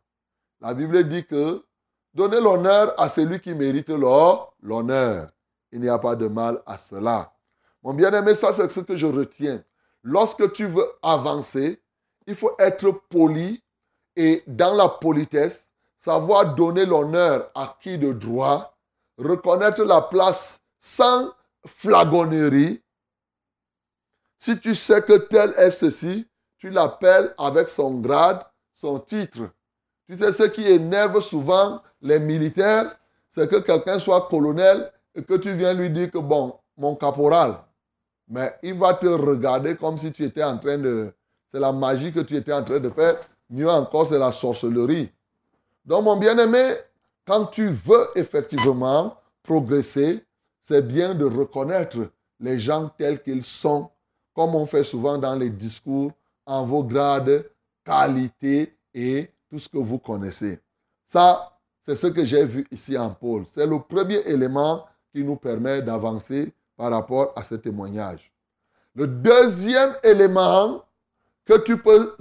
La 0.62 0.74
Bible 0.74 1.06
dit 1.10 1.26
que 1.26 1.66
donnez 2.14 2.40
l'honneur 2.40 2.94
à 2.98 3.10
celui 3.10 3.42
qui 3.42 3.54
mérite 3.54 3.90
l'honneur. 3.90 5.28
Il 5.74 5.82
n'y 5.82 5.90
a 5.90 6.00
pas 6.00 6.16
de 6.16 6.30
mal 6.30 6.62
à 6.66 6.78
cela. 6.78 7.34
Mon 7.84 7.94
bien-aimé, 7.94 8.36
ça 8.36 8.54
c'est 8.54 8.70
ce 8.70 8.80
que 8.80 8.96
je 8.96 9.06
retiens. 9.06 9.62
Lorsque 10.02 10.54
tu 10.54 10.66
veux 10.66 10.88
avancer, 11.04 11.82
il 12.26 12.36
faut 12.36 12.56
être 12.58 12.90
poli 13.10 13.62
et 14.16 14.44
dans 14.48 14.76
la 14.76 14.88
politesse, 14.88 15.68
savoir 16.00 16.56
donner 16.56 16.86
l'honneur 16.86 17.52
à 17.54 17.76
qui 17.82 17.98
de 17.98 18.14
droit, 18.14 18.78
reconnaître 19.18 19.84
la 19.84 20.00
place 20.00 20.62
sans 20.80 21.34
flagonnerie. 21.66 22.82
Si 24.38 24.60
tu 24.60 24.76
sais 24.76 25.02
que 25.02 25.18
tel 25.18 25.54
est 25.58 25.72
ceci, 25.72 26.28
tu 26.58 26.70
l'appelles 26.70 27.34
avec 27.38 27.70
son 27.70 28.00
grade, 28.00 28.42
son 28.74 29.00
titre. 29.00 29.50
Tu 30.08 30.18
sais 30.18 30.32
ce 30.32 30.44
qui 30.44 30.68
énerve 30.68 31.22
souvent 31.22 31.82
les 32.02 32.20
militaires, 32.20 32.98
c'est 33.30 33.50
que 33.50 33.58
quelqu'un 33.58 34.00
soit 34.00 34.28
colonel 34.30 34.92
et 35.16 35.24
que 35.24 35.34
tu 35.36 35.54
viens 35.54 35.74
lui 35.74 35.90
dire 35.90 36.12
que 36.12 36.20
bon, 36.20 36.56
mon 36.78 36.96
caporal, 36.96 37.58
mais 38.28 38.56
il 38.62 38.78
va 38.78 38.94
te 38.94 39.08
regarder 39.08 39.76
comme 39.76 39.98
si 39.98 40.12
tu 40.12 40.24
étais 40.24 40.44
en 40.44 40.58
train 40.58 40.78
de... 40.78 41.14
C'est 41.50 41.60
la 41.60 41.72
magie 41.72 42.12
que 42.12 42.20
tu 42.20 42.36
étais 42.36 42.52
en 42.52 42.64
train 42.64 42.80
de 42.80 42.90
faire. 42.90 43.20
Mieux 43.50 43.70
encore, 43.70 44.06
c'est 44.06 44.20
la 44.20 44.34
sorcellerie. 44.34 45.10
Donc, 45.86 46.04
mon 46.04 46.18
bien-aimé, 46.18 46.76
quand 47.26 47.46
tu 47.46 47.70
veux 47.70 48.08
effectivement 48.16 49.16
progresser, 49.44 50.26
c'est 50.62 50.86
bien 50.86 51.16
de 51.16 51.24
reconnaître 51.24 51.98
les 52.42 52.60
gens 52.60 52.90
tels 52.98 53.24
qu'ils 53.24 53.44
sont, 53.44 53.90
comme 54.38 54.54
on 54.54 54.68
fait 54.68 54.84
souvent 54.84 55.18
dans 55.18 55.34
les 55.34 55.50
discours, 55.50 56.12
en 56.46 56.64
vos 56.64 56.84
grades, 56.84 57.44
qualités 57.84 58.78
et 58.94 59.32
tout 59.50 59.58
ce 59.58 59.68
que 59.68 59.80
vous 59.80 59.98
connaissez. 59.98 60.60
Ça, 61.08 61.58
c'est 61.82 61.96
ce 61.96 62.06
que 62.06 62.24
j'ai 62.24 62.46
vu 62.46 62.68
ici 62.70 62.96
en 62.96 63.10
Paul. 63.10 63.48
C'est 63.48 63.66
le 63.66 63.80
premier 63.80 64.20
élément 64.28 64.86
qui 65.12 65.24
nous 65.24 65.38
permet 65.38 65.82
d'avancer 65.82 66.54
par 66.76 66.92
rapport 66.92 67.34
à 67.36 67.44
ce 67.44 67.56
témoignage. 67.56 68.32
Le 68.94 69.08
deuxième 69.08 69.96
élément 70.04 70.84
que 71.44 71.58
tu 71.58 71.76
peux 71.76 72.16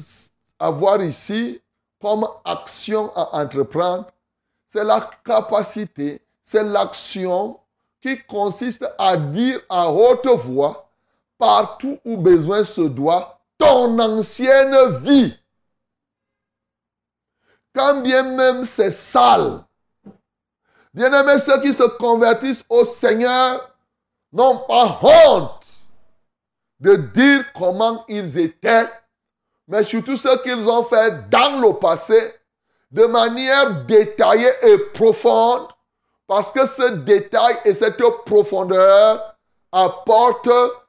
avoir 0.59 1.03
ici 1.03 1.61
comme 2.01 2.27
action 2.47 3.13
à 3.15 3.43
entreprendre, 3.43 4.07
c'est 4.67 4.85
la 4.85 5.07
capacité, 5.23 6.23
c'est 6.43 6.65
l'action 6.65 7.61
qui 8.01 8.17
consiste 8.23 8.87
à 8.97 9.19
dire 9.19 9.61
à 9.69 9.93
haute 9.93 10.27
voix, 10.29 10.86
partout 11.39 11.99
où 12.05 12.17
besoin 12.17 12.65
se 12.65 12.83
doit, 12.83 13.41
ton 13.59 13.99
ancienne 13.99 14.97
vie. 14.99 15.37
Quand 17.75 18.01
bien 18.01 18.23
même 18.23 18.65
c'est 18.65 18.91
sale. 18.91 19.65
Bien 20.95 21.13
aimé, 21.13 21.39
ceux 21.39 21.61
qui 21.61 21.75
se 21.75 21.83
convertissent 21.83 22.65
au 22.71 22.85
Seigneur 22.87 23.71
n'ont 24.33 24.59
pas 24.61 24.99
honte 25.03 25.67
de 26.81 26.97
dire 26.97 27.45
comment 27.55 28.05
ils 28.09 28.39
étaient, 28.39 28.89
mais 29.69 29.85
surtout 29.85 30.17
ce 30.17 30.43
qu'ils 30.43 30.69
ont 30.69 30.85
fait 30.85 31.29
dans 31.29 31.61
le 31.61 31.75
passé 31.75 32.35
de 32.91 33.05
manière 33.05 33.85
détaillée 33.85 34.53
et 34.63 34.79
profonde, 34.79 35.69
parce 36.27 36.51
que 36.53 36.67
ce 36.67 36.93
détail 36.93 37.57
et 37.65 37.75
cette 37.75 38.03
profondeur 38.25 39.37
apportent 39.71 40.49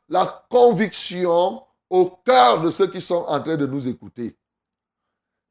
la 0.10 0.46
conviction 0.50 1.64
au 1.90 2.06
cœur 2.26 2.62
de 2.62 2.72
ceux 2.72 2.88
qui 2.88 3.02
sont 3.02 3.26
en 3.28 3.42
train 3.42 3.56
de 3.56 3.66
nous 3.66 3.88
écouter. 3.88 4.36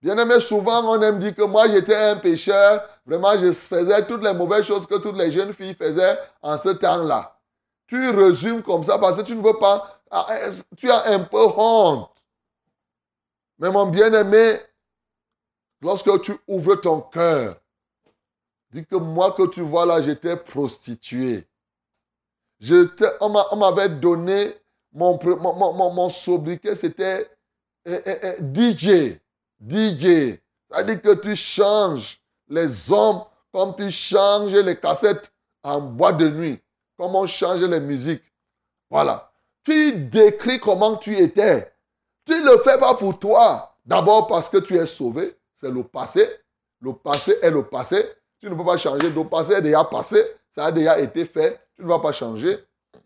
Bien 0.02 0.16
aimé, 0.18 0.40
souvent 0.40 0.84
on 0.84 1.00
aime 1.00 1.18
dire 1.18 1.34
que 1.34 1.42
moi 1.42 1.68
j'étais 1.68 1.96
un 1.96 2.16
pécheur, 2.16 2.86
vraiment 3.04 3.38
je 3.38 3.52
faisais 3.52 4.06
toutes 4.06 4.22
les 4.22 4.34
mauvaises 4.34 4.66
choses 4.66 4.86
que 4.86 4.96
toutes 4.96 5.16
les 5.16 5.30
jeunes 5.30 5.54
filles 5.54 5.74
faisaient 5.74 6.18
en 6.42 6.58
ce 6.58 6.68
temps-là 6.70 7.36
tu 7.86 8.10
résumes 8.10 8.62
comme 8.62 8.84
ça 8.84 8.98
parce 8.98 9.16
que 9.16 9.22
tu 9.22 9.34
ne 9.34 9.42
veux 9.42 9.58
pas, 9.58 10.02
ah, 10.10 10.26
tu 10.76 10.90
as 10.90 11.06
un 11.08 11.20
peu 11.20 11.46
honte. 11.56 12.10
Mais 13.58 13.70
mon 13.70 13.86
bien-aimé, 13.86 14.60
lorsque 15.80 16.20
tu 16.22 16.32
ouvres 16.46 16.76
ton 16.76 17.00
cœur, 17.00 17.56
dis 18.70 18.84
que 18.84 18.96
moi 18.96 19.32
que 19.32 19.46
tu 19.46 19.60
vois 19.60 19.86
là, 19.86 20.02
j'étais 20.02 20.36
on 23.20 23.56
m'avait 23.56 23.88
donné 23.88 24.54
mon, 24.92 26.08
sobriquet, 26.08 26.74
c'était 26.74 27.30
eh, 27.84 28.00
eh, 28.04 28.18
eh, 28.22 28.42
DJ. 28.54 29.18
DJ. 29.60 30.38
C'est-à-dire 30.68 31.02
que 31.02 31.14
tu 31.14 31.36
changes 31.36 32.20
les 32.48 32.90
hommes 32.90 33.22
comme 33.52 33.74
tu 33.74 33.90
changes 33.90 34.52
les 34.52 34.76
cassettes 34.76 35.32
en 35.62 35.80
bois 35.80 36.12
de 36.12 36.28
nuit 36.28 36.60
comment 36.96 37.26
changer 37.26 37.68
les 37.68 37.80
musiques. 37.80 38.22
Voilà. 38.90 39.30
Tu 39.64 39.92
décris 39.92 40.58
comment 40.58 40.96
tu 40.96 41.16
étais. 41.16 41.72
Tu 42.24 42.32
ne 42.32 42.52
le 42.52 42.58
fais 42.58 42.78
pas 42.78 42.94
pour 42.94 43.18
toi. 43.18 43.76
D'abord 43.84 44.26
parce 44.26 44.48
que 44.48 44.58
tu 44.58 44.76
es 44.76 44.86
sauvé. 44.86 45.36
C'est 45.54 45.70
le 45.70 45.82
passé. 45.82 46.28
Le 46.80 46.92
passé 46.92 47.38
est 47.42 47.50
le 47.50 47.64
passé. 47.64 48.04
Tu 48.40 48.48
ne 48.48 48.54
peux 48.54 48.64
pas 48.64 48.76
changer. 48.76 49.10
Le 49.10 49.24
passé 49.24 49.54
est 49.54 49.62
déjà 49.62 49.84
passé. 49.84 50.22
Ça 50.50 50.66
a 50.66 50.72
déjà 50.72 50.98
été 50.98 51.24
fait. 51.24 51.60
Tu 51.76 51.82
ne 51.82 51.88
vas 51.88 51.98
pas 51.98 52.12
changer. 52.12 52.58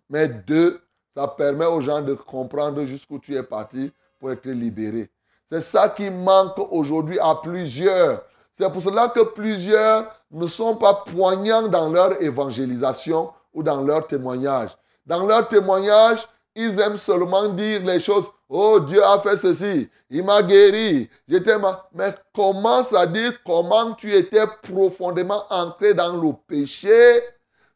Mais 0.08 0.28
deux, 0.28 0.80
ça 1.16 1.28
permet 1.28 1.66
aux 1.66 1.80
gens 1.80 2.02
de 2.02 2.14
comprendre 2.14 2.84
jusqu'où 2.84 3.18
tu 3.18 3.34
es 3.34 3.42
parti 3.42 3.92
pour 4.18 4.30
être 4.30 4.48
libéré. 4.48 5.10
C'est 5.46 5.62
ça 5.62 5.88
qui 5.88 6.10
manque 6.10 6.58
aujourd'hui 6.70 7.18
à 7.18 7.34
plusieurs. 7.34 8.22
C'est 8.52 8.70
pour 8.70 8.82
cela 8.82 9.08
que 9.08 9.20
plusieurs 9.20 10.12
ne 10.30 10.46
sont 10.46 10.76
pas 10.76 10.94
poignants 10.94 11.68
dans 11.68 11.90
leur 11.90 12.20
évangélisation 12.22 13.30
ou 13.52 13.62
dans 13.62 13.80
leur 13.82 14.06
témoignage. 14.06 14.70
Dans 15.06 15.26
leur 15.26 15.48
témoignage, 15.48 16.28
ils 16.54 16.78
aiment 16.78 16.96
seulement 16.96 17.48
dire 17.48 17.80
les 17.84 18.00
choses. 18.00 18.26
Oh, 18.48 18.80
Dieu 18.80 19.02
a 19.04 19.18
fait 19.20 19.36
ceci. 19.36 19.88
Il 20.08 20.24
m'a 20.24 20.42
guéri. 20.42 21.08
J'étais 21.26 21.56
Mais 21.94 22.14
commence 22.34 22.92
à 22.92 23.06
dire 23.06 23.32
comment 23.44 23.92
tu 23.94 24.14
étais 24.14 24.44
profondément 24.62 25.44
ancré 25.50 25.94
dans 25.94 26.20
le 26.20 26.32
péché. 26.46 27.20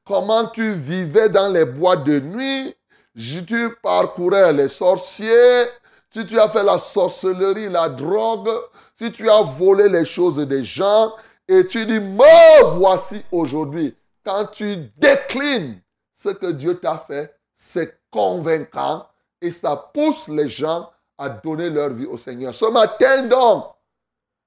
Comment 0.07 0.47
tu 0.47 0.75
vivais 0.75 1.29
dans 1.29 1.51
les 1.51 1.65
bois 1.65 1.97
de 1.97 2.21
nuit? 2.21 2.75
Tu 3.17 3.75
parcourais 3.83 4.53
les 4.53 4.69
sorciers. 4.69 5.65
Si 6.11 6.27
tu 6.27 6.39
as 6.39 6.49
fait 6.49 6.63
la 6.63 6.79
sorcellerie, 6.79 7.69
la 7.69 7.89
drogue. 7.89 8.51
Si 8.95 9.11
tu 9.13 9.31
as 9.31 9.43
volé 9.43 9.89
les 9.89 10.05
choses 10.05 10.37
des 10.47 10.63
gens. 10.63 11.15
Et 11.49 11.67
tu 11.67 11.87
dis, 11.87 12.01
me 12.01 12.77
voici 12.77 13.23
aujourd'hui. 13.33 13.97
Quand 14.25 14.47
tu 14.47 14.91
déclines 14.97 15.81
ce 16.15 16.31
que 16.31 16.51
Dieu 16.51 16.79
t'a 16.79 16.99
fait, 16.99 17.35
c'est 17.57 18.01
convaincant 18.11 19.07
et 19.41 19.51
ça 19.51 19.77
pousse 19.93 20.29
les 20.29 20.49
gens 20.49 20.91
à 21.19 21.29
donner 21.29 21.71
leur 21.71 21.91
vie 21.91 22.07
au 22.07 22.17
Seigneur. 22.17 22.55
Ce 22.55 22.65
matin 22.65 23.25
donc, 23.25 23.67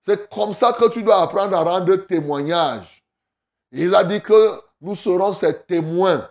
c'est 0.01 0.29
comme 0.29 0.53
ça 0.53 0.73
que 0.73 0.89
tu 0.89 1.03
dois 1.03 1.21
apprendre 1.21 1.55
à 1.55 1.63
rendre 1.63 1.95
témoignage. 1.95 3.03
Il 3.71 3.93
a 3.93 4.03
dit 4.03 4.21
que 4.21 4.61
nous 4.81 4.96
serons 4.96 5.34
ses 5.34 5.62
témoins. 5.62 6.29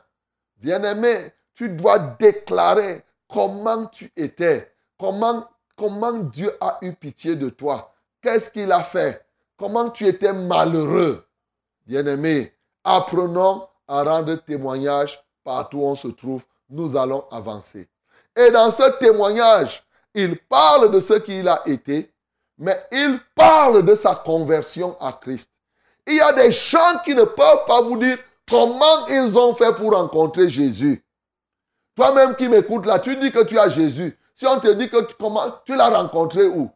Bien-aimé, 0.56 1.32
tu 1.54 1.68
dois 1.68 1.98
déclarer 1.98 3.02
comment 3.28 3.86
tu 3.86 4.12
étais, 4.16 4.72
comment, 4.98 5.48
Dieu 6.32 6.56
a 6.60 6.78
eu 6.82 6.92
pitié 6.92 7.36
de 7.36 7.50
toi, 7.50 7.94
qu'est-ce 8.22 8.50
qu'il 8.50 8.72
a 8.72 8.82
fait, 8.82 9.24
comment 9.56 9.90
tu 9.90 10.06
étais 10.06 10.32
malheureux? 10.32 11.26
Bien-aimé, 11.86 12.52
apprenons 12.84 13.66
à 13.86 14.02
rendre 14.02 14.34
témoignage 14.36 15.22
partout 15.44 15.78
où 15.78 15.86
on 15.86 15.94
se 15.94 16.08
trouve. 16.08 16.44
Nous 16.68 16.96
allons 16.96 17.24
avancer. 17.30 17.88
Et 18.34 18.50
dans 18.50 18.70
ce 18.72 18.98
témoignage, 18.98 19.84
il 20.14 20.36
parle 20.38 20.90
de 20.90 20.98
ce 20.98 21.14
qu'il 21.14 21.46
a 21.46 21.62
été, 21.66 22.12
mais 22.58 22.76
il 22.90 23.20
parle 23.34 23.84
de 23.84 23.94
sa 23.94 24.14
conversion 24.14 24.96
à 25.00 25.12
Christ. 25.12 25.50
Il 26.06 26.16
y 26.16 26.20
a 26.20 26.32
des 26.32 26.50
gens 26.50 26.98
qui 27.04 27.14
ne 27.14 27.24
peuvent 27.24 27.64
pas 27.66 27.82
vous 27.82 27.98
dire 27.98 28.18
comment 28.48 29.06
ils 29.08 29.36
ont 29.38 29.54
fait 29.54 29.74
pour 29.74 29.92
rencontrer 29.92 30.48
Jésus? 30.48 31.04
Toi-même 31.94 32.36
qui 32.36 32.48
m'écoutes 32.48 32.86
là, 32.86 32.98
tu 32.98 33.16
dis 33.16 33.32
que 33.32 33.42
tu 33.44 33.58
as 33.58 33.68
Jésus. 33.68 34.18
Si 34.34 34.46
on 34.46 34.60
te 34.60 34.68
dit 34.68 34.88
que 34.88 35.02
tu, 35.02 35.14
comment, 35.18 35.50
tu 35.64 35.74
l'as 35.74 35.88
rencontré 35.88 36.46
où? 36.46 36.70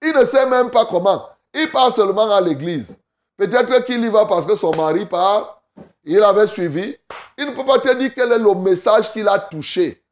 Il 0.00 0.12
ne 0.12 0.24
sait 0.24 0.46
même 0.46 0.70
pas 0.70 0.86
comment. 0.86 1.28
Il 1.52 1.70
part 1.70 1.92
seulement 1.92 2.30
à 2.30 2.40
l'église. 2.40 2.98
Peut-être 3.36 3.84
qu'il 3.84 4.04
y 4.04 4.08
va 4.08 4.26
parce 4.26 4.46
que 4.46 4.54
son 4.54 4.74
mari 4.76 5.06
part. 5.06 5.60
Il 6.04 6.22
avait 6.22 6.46
suivi. 6.46 6.96
Il 7.36 7.46
ne 7.46 7.50
peut 7.50 7.64
pas 7.64 7.78
te 7.78 7.94
dire 7.94 8.12
quel 8.14 8.32
est 8.32 8.38
le 8.38 8.54
message 8.54 9.12
qu'il 9.12 9.28
a 9.28 9.38
touché 9.38 10.02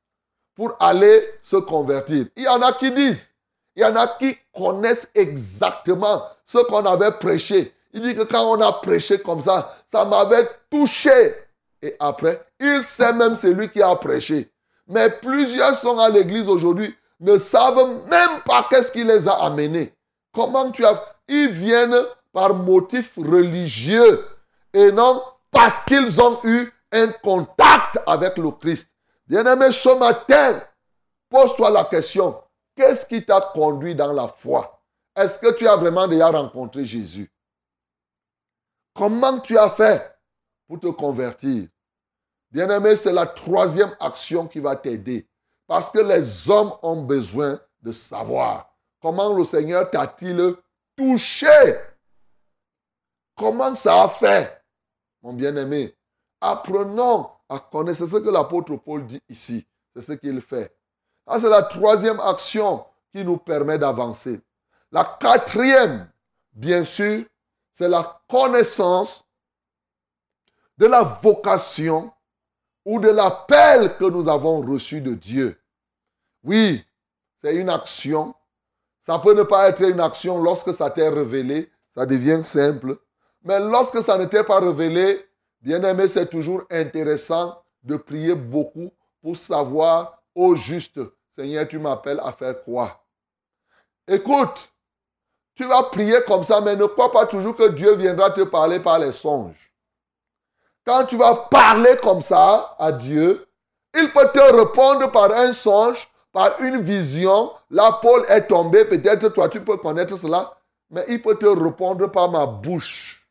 pour 0.54 0.74
aller 0.80 1.24
se 1.42 1.56
convertir. 1.56 2.26
Il 2.36 2.42
y 2.42 2.48
en 2.48 2.60
a 2.62 2.72
qui 2.72 2.90
disent, 2.90 3.32
il 3.76 3.82
y 3.82 3.84
en 3.84 3.94
a 3.94 4.06
qui 4.08 4.36
connaissent 4.54 5.08
exactement 5.14 6.22
ce 6.44 6.58
qu'on 6.58 6.84
avait 6.84 7.12
prêché. 7.12 7.72
Il 7.92 8.02
dit 8.02 8.14
que 8.14 8.22
quand 8.22 8.44
on 8.44 8.60
a 8.60 8.72
prêché 8.72 9.18
comme 9.18 9.40
ça, 9.40 9.76
ça 9.90 10.04
m'avait 10.04 10.48
touché. 10.70 11.34
Et 11.80 11.96
après, 11.98 12.44
il 12.60 12.82
sait 12.84 13.12
même 13.12 13.36
celui 13.36 13.68
qui 13.70 13.80
a 13.82 13.94
prêché. 13.96 14.50
Mais 14.86 15.10
plusieurs 15.10 15.74
sont 15.74 15.98
à 15.98 16.08
l'église 16.08 16.48
aujourd'hui, 16.48 16.94
ne 17.20 17.38
savent 17.38 18.06
même 18.08 18.42
pas 18.44 18.66
qu'est-ce 18.68 18.92
qui 18.92 19.04
les 19.04 19.28
a 19.28 19.44
amenés. 19.44 19.92
Comment 20.32 20.70
tu 20.70 20.84
as... 20.84 21.02
Ils 21.28 21.50
viennent 21.50 21.96
par 22.32 22.54
motif 22.54 23.16
religieux 23.16 24.26
et 24.72 24.90
non 24.92 25.22
parce 25.50 25.84
qu'ils 25.86 26.20
ont 26.22 26.40
eu 26.44 26.72
un 26.92 27.08
contact 27.22 27.98
avec 28.06 28.38
le 28.38 28.50
Christ. 28.52 28.88
Bien-aimé, 29.26 29.72
ce 29.72 29.98
matin, 29.98 30.60
pose-toi 31.28 31.70
la 31.70 31.84
question, 31.84 32.40
qu'est-ce 32.74 33.04
qui 33.04 33.24
t'a 33.24 33.50
conduit 33.52 33.94
dans 33.94 34.12
la 34.12 34.28
foi? 34.28 34.80
Est-ce 35.14 35.38
que 35.38 35.52
tu 35.52 35.68
as 35.68 35.76
vraiment 35.76 36.06
déjà 36.06 36.28
rencontré 36.28 36.84
Jésus? 36.86 37.30
Comment 38.98 39.38
tu 39.38 39.56
as 39.56 39.70
fait 39.70 40.12
pour 40.66 40.80
te 40.80 40.88
convertir? 40.88 41.68
Bien-aimé, 42.50 42.96
c'est 42.96 43.12
la 43.12 43.26
troisième 43.26 43.94
action 44.00 44.48
qui 44.48 44.58
va 44.58 44.74
t'aider. 44.74 45.28
Parce 45.68 45.88
que 45.88 46.00
les 46.00 46.50
hommes 46.50 46.72
ont 46.82 47.02
besoin 47.02 47.60
de 47.80 47.92
savoir 47.92 48.74
comment 49.00 49.32
le 49.32 49.44
Seigneur 49.44 49.88
t'a-t-il 49.88 50.56
touché? 50.96 51.46
Comment 53.36 53.76
ça 53.76 54.02
a 54.02 54.08
fait, 54.08 54.64
mon 55.22 55.32
bien-aimé 55.32 55.94
Apprenons 56.40 57.30
à 57.48 57.60
connaître. 57.60 57.98
C'est 57.98 58.06
ce 58.08 58.16
que 58.16 58.30
l'apôtre 58.30 58.74
Paul 58.76 59.06
dit 59.06 59.22
ici. 59.28 59.64
C'est 59.94 60.02
ce 60.02 60.12
qu'il 60.14 60.40
fait. 60.40 60.74
c'est 61.30 61.48
la 61.48 61.62
troisième 61.62 62.18
action 62.18 62.84
qui 63.12 63.24
nous 63.24 63.36
permet 63.36 63.78
d'avancer. 63.78 64.40
La 64.90 65.04
quatrième, 65.04 66.10
bien 66.52 66.84
sûr, 66.84 67.24
c'est 67.78 67.88
la 67.88 68.20
connaissance 68.28 69.24
de 70.76 70.86
la 70.86 71.04
vocation 71.04 72.10
ou 72.84 72.98
de 72.98 73.08
l'appel 73.08 73.96
que 73.96 74.04
nous 74.06 74.28
avons 74.28 74.60
reçu 74.60 75.00
de 75.00 75.14
Dieu. 75.14 75.56
Oui, 76.42 76.84
c'est 77.40 77.54
une 77.54 77.70
action. 77.70 78.34
Ça 79.06 79.20
peut 79.20 79.32
ne 79.32 79.44
pas 79.44 79.68
être 79.68 79.82
une 79.82 80.00
action 80.00 80.42
lorsque 80.42 80.74
ça 80.74 80.90
t'est 80.90 81.08
révélé, 81.08 81.70
ça 81.94 82.04
devient 82.04 82.40
simple. 82.44 82.98
Mais 83.44 83.60
lorsque 83.60 84.02
ça 84.02 84.18
n'était 84.18 84.42
pas 84.42 84.58
révélé, 84.58 85.24
Bien-aimé, 85.60 86.06
c'est 86.06 86.30
toujours 86.30 86.62
intéressant 86.70 87.60
de 87.82 87.96
prier 87.96 88.34
beaucoup 88.36 88.92
pour 89.20 89.36
savoir 89.36 90.22
au 90.34 90.54
juste, 90.54 91.00
Seigneur, 91.34 91.66
tu 91.66 91.80
m'appelles 91.80 92.20
à 92.22 92.30
faire 92.32 92.62
quoi? 92.62 93.04
Écoute, 94.06 94.70
tu 95.58 95.64
vas 95.64 95.82
prier 95.82 96.22
comme 96.24 96.44
ça, 96.44 96.60
mais 96.60 96.76
ne 96.76 96.86
crois 96.86 97.10
pas 97.10 97.26
toujours 97.26 97.56
que 97.56 97.66
Dieu 97.70 97.96
viendra 97.96 98.30
te 98.30 98.42
parler 98.42 98.78
par 98.78 99.00
les 99.00 99.10
songes. 99.10 99.72
Quand 100.86 101.04
tu 101.04 101.16
vas 101.16 101.34
parler 101.34 101.96
comme 102.00 102.22
ça 102.22 102.76
à 102.78 102.92
Dieu, 102.92 103.44
il 103.92 104.08
peut 104.12 104.30
te 104.32 104.38
répondre 104.38 105.10
par 105.10 105.32
un 105.32 105.52
songe, 105.52 106.08
par 106.32 106.60
une 106.60 106.80
vision. 106.80 107.50
Là, 107.70 107.98
Paul 108.00 108.24
est 108.28 108.46
tombé, 108.46 108.84
peut-être 108.84 109.30
toi 109.30 109.48
tu 109.48 109.60
peux 109.60 109.76
connaître 109.78 110.16
cela, 110.16 110.56
mais 110.90 111.04
il 111.08 111.20
peut 111.20 111.36
te 111.36 111.46
répondre 111.46 112.06
par 112.06 112.30
ma 112.30 112.46
bouche. 112.46 113.28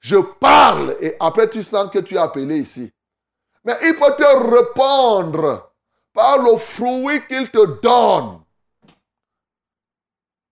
Je 0.00 0.16
parle 0.16 0.94
et 1.00 1.16
après 1.18 1.48
tu 1.48 1.62
sens 1.62 1.90
que 1.90 2.00
tu 2.00 2.16
es 2.16 2.18
appelé 2.18 2.58
ici. 2.58 2.92
Mais 3.64 3.78
il 3.84 3.96
peut 3.96 4.14
te 4.18 4.54
répondre 4.54 5.72
par 6.12 6.42
le 6.42 6.58
fruit 6.58 7.26
qu'il 7.26 7.50
te 7.50 7.80
donne. 7.80 8.43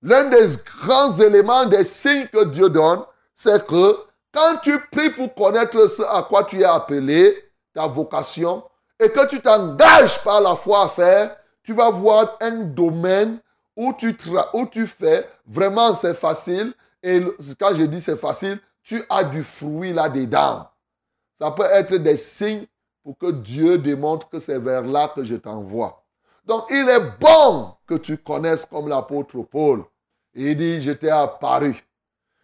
L'un 0.03 0.25
des 0.25 0.57
grands 0.65 1.17
éléments, 1.19 1.65
des 1.67 1.85
signes 1.85 2.27
que 2.27 2.45
Dieu 2.45 2.69
donne, 2.69 3.03
c'est 3.35 3.65
que 3.67 3.99
quand 4.33 4.57
tu 4.63 4.79
pries 4.91 5.11
pour 5.11 5.35
connaître 5.35 5.87
ce 5.89 6.03
à 6.03 6.23
quoi 6.23 6.45
tu 6.45 6.61
es 6.61 6.65
appelé, 6.65 7.37
ta 7.73 7.87
vocation, 7.87 8.65
et 8.99 9.11
que 9.11 9.27
tu 9.27 9.41
t'engages 9.41 10.23
par 10.23 10.41
la 10.41 10.57
foi 10.57 10.85
à 10.85 10.89
faire, 10.89 11.37
tu 11.63 11.73
vas 11.73 11.91
voir 11.91 12.37
un 12.41 12.61
domaine 12.61 13.39
où 13.77 13.93
tu, 13.93 14.17
où 14.55 14.67
tu 14.67 14.87
fais, 14.87 15.29
vraiment 15.47 15.95
c'est 15.95 16.15
facile, 16.15 16.73
et 17.03 17.21
quand 17.59 17.75
je 17.75 17.83
dis 17.83 18.01
c'est 18.01 18.17
facile, 18.17 18.59
tu 18.83 19.03
as 19.09 19.25
du 19.25 19.43
fruit 19.43 19.93
là-dedans. 19.93 20.69
Ça 21.39 21.51
peut 21.51 21.67
être 21.71 21.95
des 21.97 22.17
signes 22.17 22.67
pour 23.03 23.17
que 23.19 23.31
Dieu 23.31 23.79
démontre 23.79 24.29
que 24.29 24.39
c'est 24.39 24.59
vers 24.59 24.83
là 24.83 25.09
que 25.15 25.25
je 25.25 25.37
t'envoie. 25.37 26.05
Donc, 26.45 26.65
il 26.71 26.89
est 26.89 27.19
bon 27.21 27.75
que 27.87 27.95
tu 27.95 28.19
connaisses 28.19 28.67
comme 28.67 28.89
l'apôtre 28.89 29.43
Paul. 29.43 29.85
Il 30.35 30.57
dit, 30.57 30.81
je 30.81 30.93
t'ai 30.93 31.11
apparu. 31.11 31.85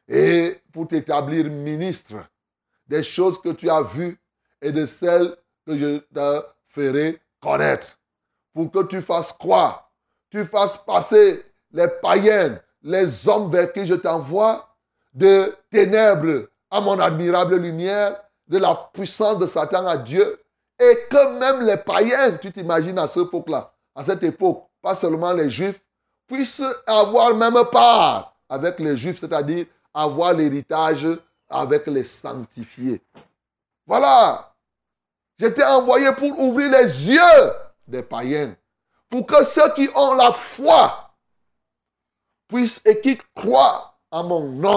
Et 0.06 0.60
pour 0.72 0.88
t'établir 0.88 1.44
ministre 1.46 2.14
des 2.86 3.02
choses 3.02 3.40
que 3.40 3.50
tu 3.50 3.68
as 3.68 3.82
vues 3.82 4.18
et 4.60 4.72
de 4.72 4.86
celles 4.86 5.36
que 5.66 5.76
je 5.76 5.98
te 5.98 6.42
ferai 6.68 7.20
connaître. 7.40 7.98
Pour 8.54 8.70
que 8.70 8.84
tu 8.84 9.02
fasses 9.02 9.32
quoi? 9.32 9.90
Tu 10.30 10.44
fasses 10.44 10.78
passer 10.78 11.44
les 11.72 11.88
païens, 12.02 12.60
les 12.82 13.28
hommes 13.28 13.50
vers 13.50 13.72
qui 13.72 13.86
je 13.86 13.94
t'envoie, 13.94 14.74
de 15.12 15.54
ténèbres 15.70 16.48
à 16.70 16.80
mon 16.80 16.98
admirable 16.98 17.56
lumière, 17.56 18.20
de 18.46 18.58
la 18.58 18.74
puissance 18.92 19.38
de 19.38 19.46
Satan 19.46 19.86
à 19.86 19.96
Dieu, 19.96 20.40
et 20.78 20.98
que 21.10 21.38
même 21.38 21.66
les 21.66 21.76
païens, 21.76 22.36
tu 22.36 22.52
t'imagines 22.52 22.98
à 22.98 23.08
cette 23.08 23.24
époque-là, 23.24 23.72
à 23.94 24.04
cette 24.04 24.22
époque, 24.22 24.64
pas 24.80 24.94
seulement 24.94 25.32
les 25.32 25.50
juifs, 25.50 25.80
puissent 26.28 26.62
avoir 26.86 27.34
même 27.34 27.58
part 27.72 28.36
avec 28.48 28.78
les 28.78 28.96
juifs, 28.96 29.18
c'est-à-dire 29.18 29.66
avoir 29.92 30.34
l'héritage 30.34 31.08
avec 31.48 31.86
les 31.86 32.04
sanctifiés. 32.04 33.00
Voilà. 33.86 34.54
J'étais 35.38 35.64
envoyé 35.64 36.12
pour 36.12 36.38
ouvrir 36.38 36.70
les 36.70 37.10
yeux 37.10 37.52
des 37.86 38.02
païens, 38.02 38.54
pour 39.08 39.26
que 39.26 39.42
ceux 39.44 39.72
qui 39.74 39.88
ont 39.94 40.14
la 40.14 40.32
foi 40.32 41.10
puissent 42.48 42.82
et 42.84 43.00
qui 43.00 43.18
croient 43.34 43.98
à 44.10 44.22
mon 44.22 44.48
nom, 44.48 44.76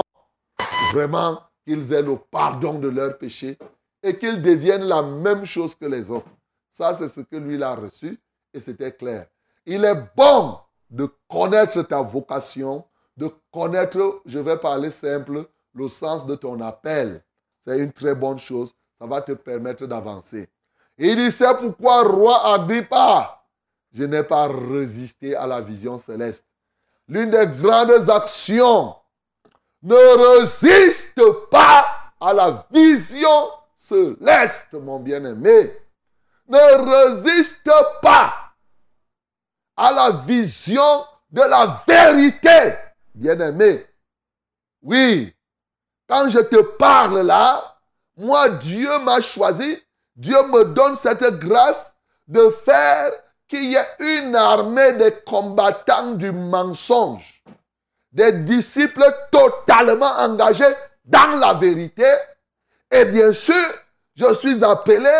vraiment 0.92 1.42
qu'ils 1.66 1.92
aient 1.92 2.02
le 2.02 2.16
pardon 2.16 2.78
de 2.78 2.88
leurs 2.88 3.18
péchés 3.18 3.58
et 4.02 4.18
qu'ils 4.18 4.40
deviennent 4.40 4.84
la 4.84 5.02
même 5.02 5.44
chose 5.44 5.74
que 5.74 5.86
les 5.86 6.10
autres. 6.10 6.30
Ça, 6.70 6.94
c'est 6.94 7.08
ce 7.08 7.20
que 7.20 7.36
lui 7.36 7.62
a 7.62 7.74
reçu 7.74 8.18
et 8.52 8.60
c'était 8.60 8.92
clair. 8.92 9.26
Il 9.66 9.84
est 9.84 10.08
bon 10.16 10.58
de 10.92 11.08
connaître 11.28 11.82
ta 11.82 12.02
vocation, 12.02 12.84
de 13.16 13.30
connaître, 13.50 14.20
je 14.26 14.38
vais 14.38 14.58
parler 14.58 14.90
simple, 14.90 15.46
le 15.74 15.88
sens 15.88 16.26
de 16.26 16.34
ton 16.34 16.60
appel. 16.60 17.24
C'est 17.64 17.78
une 17.78 17.92
très 17.92 18.14
bonne 18.14 18.38
chose. 18.38 18.72
Ça 19.00 19.06
va 19.06 19.22
te 19.22 19.32
permettre 19.32 19.86
d'avancer. 19.86 20.48
Il 20.98 21.16
dit, 21.16 21.32
c'est 21.32 21.56
pourquoi, 21.56 22.02
roi 22.02 22.54
Agrippa, 22.54 23.42
je 23.92 24.04
n'ai 24.04 24.22
pas 24.22 24.46
résisté 24.46 25.34
à 25.34 25.46
la 25.46 25.60
vision 25.60 25.96
céleste. 25.96 26.44
L'une 27.08 27.30
des 27.30 27.46
grandes 27.60 28.08
actions, 28.10 28.94
ne 29.82 30.40
résiste 30.40 31.20
pas 31.50 31.84
à 32.20 32.32
la 32.32 32.66
vision 32.70 33.50
céleste, 33.76 34.74
mon 34.74 35.00
bien-aimé. 35.00 35.72
Ne 36.48 37.14
résiste 37.14 37.70
pas 38.00 38.41
à 39.76 39.92
la 39.92 40.10
vision 40.26 41.04
de 41.30 41.40
la 41.40 41.82
vérité, 41.86 42.74
bien-aimé. 43.14 43.86
Oui, 44.82 45.34
quand 46.08 46.28
je 46.28 46.40
te 46.40 46.60
parle 46.60 47.20
là, 47.20 47.78
moi, 48.16 48.48
Dieu 48.50 48.98
m'a 48.98 49.20
choisi, 49.20 49.82
Dieu 50.14 50.36
me 50.48 50.64
donne 50.64 50.96
cette 50.96 51.24
grâce 51.38 51.94
de 52.28 52.50
faire 52.64 53.10
qu'il 53.48 53.72
y 53.72 53.76
ait 53.76 53.96
une 53.98 54.36
armée 54.36 54.92
de 54.92 55.10
combattants 55.26 56.12
du 56.12 56.30
mensonge, 56.32 57.42
des 58.12 58.32
disciples 58.32 59.04
totalement 59.30 60.12
engagés 60.18 60.74
dans 61.04 61.38
la 61.38 61.54
vérité. 61.54 62.10
Et 62.90 63.06
bien 63.06 63.32
sûr, 63.32 63.54
je 64.14 64.34
suis 64.34 64.62
appelé 64.62 65.10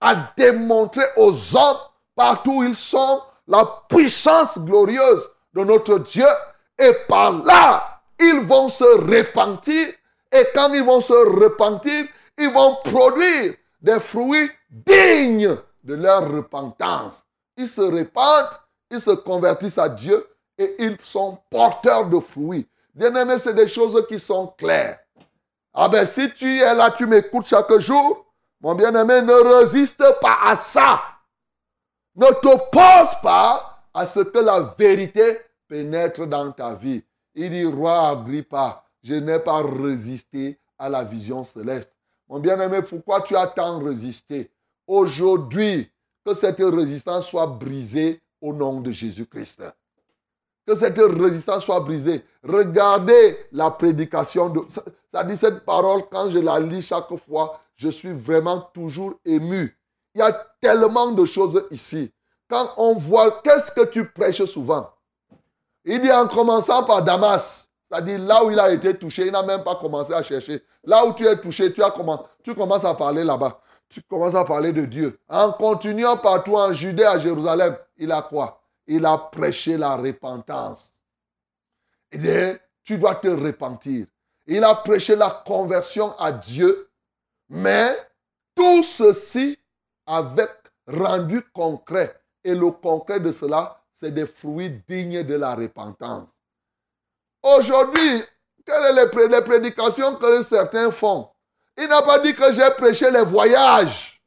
à 0.00 0.32
démontrer 0.36 1.04
aux 1.16 1.56
hommes, 1.56 1.78
partout 2.16 2.58
où 2.58 2.64
ils 2.64 2.76
sont, 2.76 3.22
la 3.46 3.82
puissance 3.88 4.58
glorieuse 4.58 5.28
de 5.54 5.64
notre 5.64 5.98
Dieu. 5.98 6.26
Et 6.78 6.92
par 7.08 7.44
là, 7.44 8.00
ils 8.18 8.40
vont 8.40 8.68
se 8.68 8.84
repentir. 8.84 9.88
Et 10.30 10.46
quand 10.54 10.72
ils 10.72 10.82
vont 10.82 11.00
se 11.00 11.12
repentir, 11.12 12.06
ils 12.38 12.50
vont 12.50 12.76
produire 12.84 13.54
des 13.80 14.00
fruits 14.00 14.50
dignes 14.70 15.56
de 15.84 15.94
leur 15.94 16.30
repentance. 16.32 17.24
Ils 17.56 17.68
se 17.68 17.80
répandent, 17.80 18.48
ils 18.90 19.00
se 19.00 19.10
convertissent 19.10 19.78
à 19.78 19.88
Dieu 19.88 20.26
et 20.56 20.76
ils 20.78 20.96
sont 21.02 21.38
porteurs 21.50 22.06
de 22.06 22.20
fruits. 22.20 22.66
Bien 22.94 23.14
aimé, 23.14 23.38
c'est 23.38 23.54
des 23.54 23.68
choses 23.68 24.06
qui 24.06 24.18
sont 24.18 24.48
claires. 24.58 24.98
Ah 25.74 25.88
ben 25.88 26.06
si 26.06 26.30
tu 26.32 26.60
es 26.60 26.74
là, 26.74 26.90
tu 26.90 27.06
m'écoutes 27.06 27.46
chaque 27.46 27.78
jour, 27.78 28.26
mon 28.62 28.76
bien-aimé, 28.76 29.22
ne 29.22 29.32
résiste 29.32 30.04
pas 30.20 30.38
à 30.44 30.56
ça. 30.56 31.00
Ne 32.14 32.26
t'oppose 32.40 33.20
pas 33.22 33.84
à 33.94 34.06
ce 34.06 34.20
que 34.20 34.38
la 34.38 34.74
vérité 34.78 35.38
pénètre 35.66 36.26
dans 36.26 36.52
ta 36.52 36.74
vie. 36.74 37.02
Il 37.34 37.50
dit, 37.50 37.64
roi 37.64 38.08
Agrippa, 38.10 38.84
je 39.02 39.14
n'ai 39.14 39.38
pas 39.38 39.62
résisté 39.62 40.58
à 40.78 40.88
la 40.88 41.04
vision 41.04 41.44
céleste. 41.44 41.90
Mon 42.28 42.38
bien-aimé, 42.38 42.82
pourquoi 42.82 43.22
tu 43.22 43.34
as 43.36 43.46
tant 43.46 43.78
résisté 43.78 44.50
Aujourd'hui, 44.86 45.90
que 46.24 46.34
cette 46.34 46.60
résistance 46.60 47.28
soit 47.28 47.46
brisée 47.46 48.20
au 48.40 48.52
nom 48.52 48.80
de 48.80 48.92
Jésus-Christ? 48.92 49.62
Que 50.66 50.74
cette 50.74 50.98
résistance 50.98 51.64
soit 51.64 51.80
brisée. 51.80 52.24
Regardez 52.42 53.38
la 53.52 53.70
prédication 53.70 54.50
de... 54.50 54.60
Ça 55.12 55.24
dit 55.24 55.36
cette 55.36 55.64
parole, 55.64 56.02
quand 56.10 56.30
je 56.30 56.38
la 56.38 56.60
lis 56.60 56.82
chaque 56.82 57.14
fois, 57.16 57.60
je 57.74 57.88
suis 57.88 58.12
vraiment 58.12 58.60
toujours 58.72 59.14
ému. 59.24 59.76
Il 60.14 60.18
y 60.18 60.22
a 60.22 60.51
tellement 60.62 61.10
de 61.10 61.26
choses 61.26 61.66
ici. 61.70 62.10
Quand 62.48 62.72
on 62.78 62.94
voit, 62.94 63.42
qu'est-ce 63.42 63.72
que 63.72 63.84
tu 63.84 64.08
prêches 64.10 64.44
souvent? 64.44 64.90
Il 65.84 66.00
dit 66.00 66.12
en 66.12 66.28
commençant 66.28 66.84
par 66.84 67.02
Damas, 67.02 67.68
c'est-à-dire 67.90 68.20
là 68.20 68.44
où 68.44 68.50
il 68.50 68.58
a 68.58 68.72
été 68.72 68.96
touché, 68.96 69.26
il 69.26 69.32
n'a 69.32 69.42
même 69.42 69.64
pas 69.64 69.74
commencé 69.74 70.14
à 70.14 70.22
chercher. 70.22 70.62
Là 70.84 71.04
où 71.04 71.12
tu 71.12 71.26
es 71.26 71.38
touché, 71.40 71.72
tu, 71.72 71.82
as 71.82 71.92
tu 72.42 72.54
commences 72.54 72.84
à 72.84 72.94
parler 72.94 73.24
là-bas. 73.24 73.60
Tu 73.88 74.00
commences 74.02 74.34
à 74.34 74.44
parler 74.44 74.72
de 74.72 74.86
Dieu. 74.86 75.18
En 75.28 75.52
continuant 75.52 76.16
partout 76.16 76.56
en 76.56 76.72
Judée, 76.72 77.04
à 77.04 77.18
Jérusalem, 77.18 77.76
il 77.98 78.10
a 78.10 78.22
quoi? 78.22 78.62
Il 78.86 79.04
a 79.04 79.18
prêché 79.18 79.76
la 79.76 79.96
repentance. 79.96 80.94
Il 82.12 82.22
dit, 82.22 82.58
tu 82.84 82.96
dois 82.98 83.16
te 83.16 83.28
repentir. 83.28 84.06
Il 84.46 84.64
a 84.64 84.74
prêché 84.74 85.16
la 85.16 85.30
conversion 85.30 86.16
à 86.18 86.32
Dieu, 86.32 86.88
mais 87.48 87.94
tout 88.54 88.82
ceci 88.82 89.58
avec 90.06 90.50
rendu 90.86 91.42
concret. 91.52 92.20
Et 92.44 92.54
le 92.54 92.70
concret 92.70 93.20
de 93.20 93.30
cela, 93.32 93.80
c'est 93.92 94.10
des 94.10 94.26
fruits 94.26 94.82
dignes 94.86 95.22
de 95.22 95.34
la 95.34 95.54
repentance. 95.54 96.30
Aujourd'hui, 97.42 98.24
quelles 98.66 99.10
sont 99.10 99.28
les 99.28 99.42
prédications 99.42 100.16
que 100.16 100.42
certains 100.42 100.90
font? 100.90 101.28
Il 101.76 101.88
n'a 101.88 102.02
pas 102.02 102.18
dit 102.18 102.34
que 102.34 102.52
j'ai 102.52 102.70
prêché 102.76 103.10
les 103.10 103.22
voyages. 103.22 104.22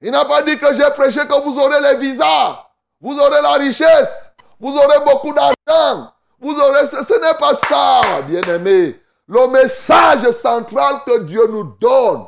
Il 0.00 0.10
n'a 0.10 0.24
pas 0.24 0.42
dit 0.42 0.56
que 0.58 0.72
j'ai 0.72 0.90
prêché 0.90 1.20
que 1.20 1.42
vous 1.42 1.58
aurez 1.58 1.80
les 1.80 1.98
visas, 1.98 2.64
vous 3.00 3.18
aurez 3.18 3.42
la 3.42 3.54
richesse, 3.54 4.30
vous 4.60 4.76
aurez 4.76 5.00
beaucoup 5.04 5.32
d'argent. 5.32 6.12
Vous 6.40 6.56
aurez, 6.56 6.86
ce, 6.86 7.04
ce 7.04 7.14
n'est 7.14 7.38
pas 7.38 7.56
ça, 7.56 8.22
bien-aimé. 8.22 9.00
Le 9.26 9.48
message 9.48 10.30
central 10.30 11.00
que 11.04 11.18
Dieu 11.22 11.44
nous 11.48 11.76
donne, 11.80 12.26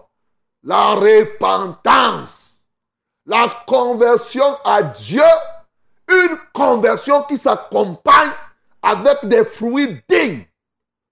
la 0.63 0.95
repentance, 0.95 2.67
la 3.27 3.47
conversion 3.67 4.57
à 4.65 4.83
Dieu, 4.83 5.23
une 6.09 6.37
conversion 6.53 7.23
qui 7.25 7.39
s'accompagne 7.39 8.31
avec 8.83 9.25
des 9.27 9.45
fruits 9.45 10.03
dignes. 10.09 10.45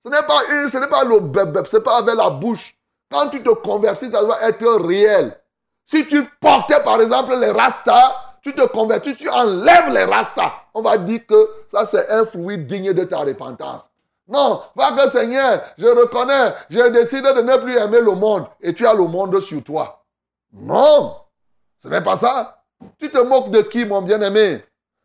Ce 0.05 0.09
n'est 0.09 0.27
pas, 0.27 0.41
ce 0.71 0.79
n'est 0.79 0.89
pas 0.89 1.05
le 1.05 1.21
bébé, 1.21 1.61
ce 1.67 1.77
n'est 1.77 1.83
pas 1.83 1.99
avec 1.99 2.15
la 2.15 2.31
bouche. 2.31 2.75
Quand 3.11 3.29
tu 3.29 3.43
te 3.43 3.51
convertis, 3.51 4.11
ça 4.11 4.23
doit 4.23 4.43
être 4.43 4.87
réel. 4.87 5.39
Si 5.87 6.07
tu 6.07 6.23
portais 6.41 6.83
par 6.83 7.01
exemple 7.01 7.37
les 7.39 7.51
rastas, 7.51 8.15
tu 8.43 8.55
te 8.55 8.67
convertis, 8.67 9.15
tu 9.15 9.29
enlèves 9.29 9.91
les 9.91 10.05
rastas. 10.05 10.53
On 10.75 10.83
va 10.83 10.99
dire 10.99 11.27
que 11.27 11.51
ça 11.69 11.87
c'est 11.87 12.09
un 12.11 12.25
fruit 12.25 12.59
digne 12.59 12.93
de 12.93 13.05
ta 13.05 13.19
repentance. 13.19 13.89
Non, 14.29 14.61
pas 14.77 14.93
que 14.93 15.09
Seigneur, 15.09 15.63
je 15.79 15.87
reconnais, 15.87 16.55
j'ai 16.69 16.91
décidé 16.91 17.33
de 17.33 17.41
ne 17.41 17.57
plus 17.57 17.77
aimer 17.77 18.01
le 18.01 18.13
monde 18.13 18.47
et 18.61 18.75
tu 18.75 18.87
as 18.87 18.93
le 18.93 19.05
monde 19.05 19.41
sur 19.41 19.65
toi. 19.65 20.05
Non, 20.53 21.17
ce 21.79 21.89
n'est 21.89 22.03
pas 22.03 22.17
ça. 22.17 22.63
Tu 22.99 23.11
te 23.11 23.19
moques 23.19 23.51
de 23.51 23.63
qui, 23.63 23.87
mon 23.87 24.03
bien-aimé? 24.03 24.63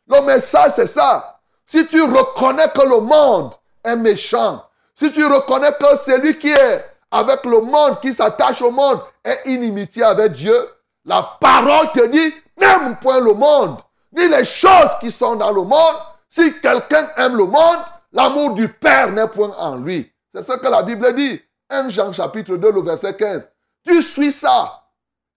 Le 0.08 0.22
message, 0.22 0.74
c'est 0.76 0.88
ça. 0.88 1.40
Si 1.66 1.88
tu 1.88 2.02
reconnais 2.02 2.68
que 2.76 2.82
le 2.82 3.00
monde 3.00 3.54
est 3.84 3.96
méchant, 3.96 4.62
si 4.94 5.12
tu 5.12 5.26
reconnais 5.26 5.72
que 5.72 5.98
celui 6.06 6.38
qui 6.38 6.52
est 6.52 6.86
avec 7.10 7.46
le 7.46 7.62
monde, 7.62 8.02
qui 8.02 8.14
s'attache 8.14 8.62
au 8.62 8.72
monde, 8.72 9.00
est 9.24 9.42
inimitié 9.46 10.04
avec 10.04 10.34
Dieu, 10.34 10.70
la 11.06 11.38
parole 11.40 11.92
te 11.94 12.06
dit, 12.08 12.34
n'aime 12.58 12.98
point 13.00 13.20
le 13.20 13.34
monde, 13.34 13.80
ni 14.12 14.28
les 14.28 14.44
choses 14.46 14.98
qui 15.00 15.12
sont 15.12 15.36
dans 15.36 15.52
le 15.52 15.62
monde. 15.62 15.96
Si 16.28 16.60
quelqu'un 16.60 17.10
aime 17.18 17.38
le 17.38 17.46
monde, 17.46 17.80
L'amour 18.14 18.54
du 18.54 18.68
Père 18.68 19.12
n'est 19.12 19.28
point 19.28 19.54
en 19.58 19.76
lui. 19.76 20.12
C'est 20.34 20.44
ce 20.44 20.54
que 20.54 20.68
la 20.68 20.84
Bible 20.84 21.14
dit. 21.16 21.42
1 21.70 21.90
Jean 21.90 22.14
chapitre 22.14 22.56
2, 22.56 22.72
le 22.72 22.82
verset 22.82 23.16
15. 23.16 23.50
Tu 23.86 24.02
suis 24.02 24.32
ça. 24.32 24.84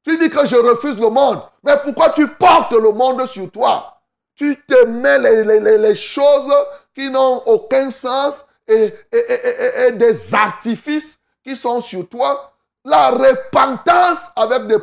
Tu 0.04 0.18
dis 0.18 0.30
que 0.30 0.46
je 0.46 0.56
refuse 0.56 0.98
le 0.98 1.08
monde. 1.08 1.40
Mais 1.64 1.76
pourquoi 1.82 2.10
tu 2.10 2.28
portes 2.28 2.72
le 2.72 2.92
monde 2.92 3.26
sur 3.26 3.50
toi? 3.50 4.00
Tu 4.34 4.56
te 4.68 4.84
mets 4.84 5.18
les, 5.18 5.94
choses 5.94 6.52
qui 6.94 7.10
n'ont 7.10 7.42
aucun 7.46 7.90
sens 7.90 8.44
et, 8.68 8.92
des 9.94 10.34
artifices 10.34 11.18
qui 11.42 11.56
sont 11.56 11.80
sur 11.80 12.06
toi. 12.08 12.52
La 12.84 13.10
repentance 13.10 14.28
avec 14.36 14.66
des, 14.66 14.76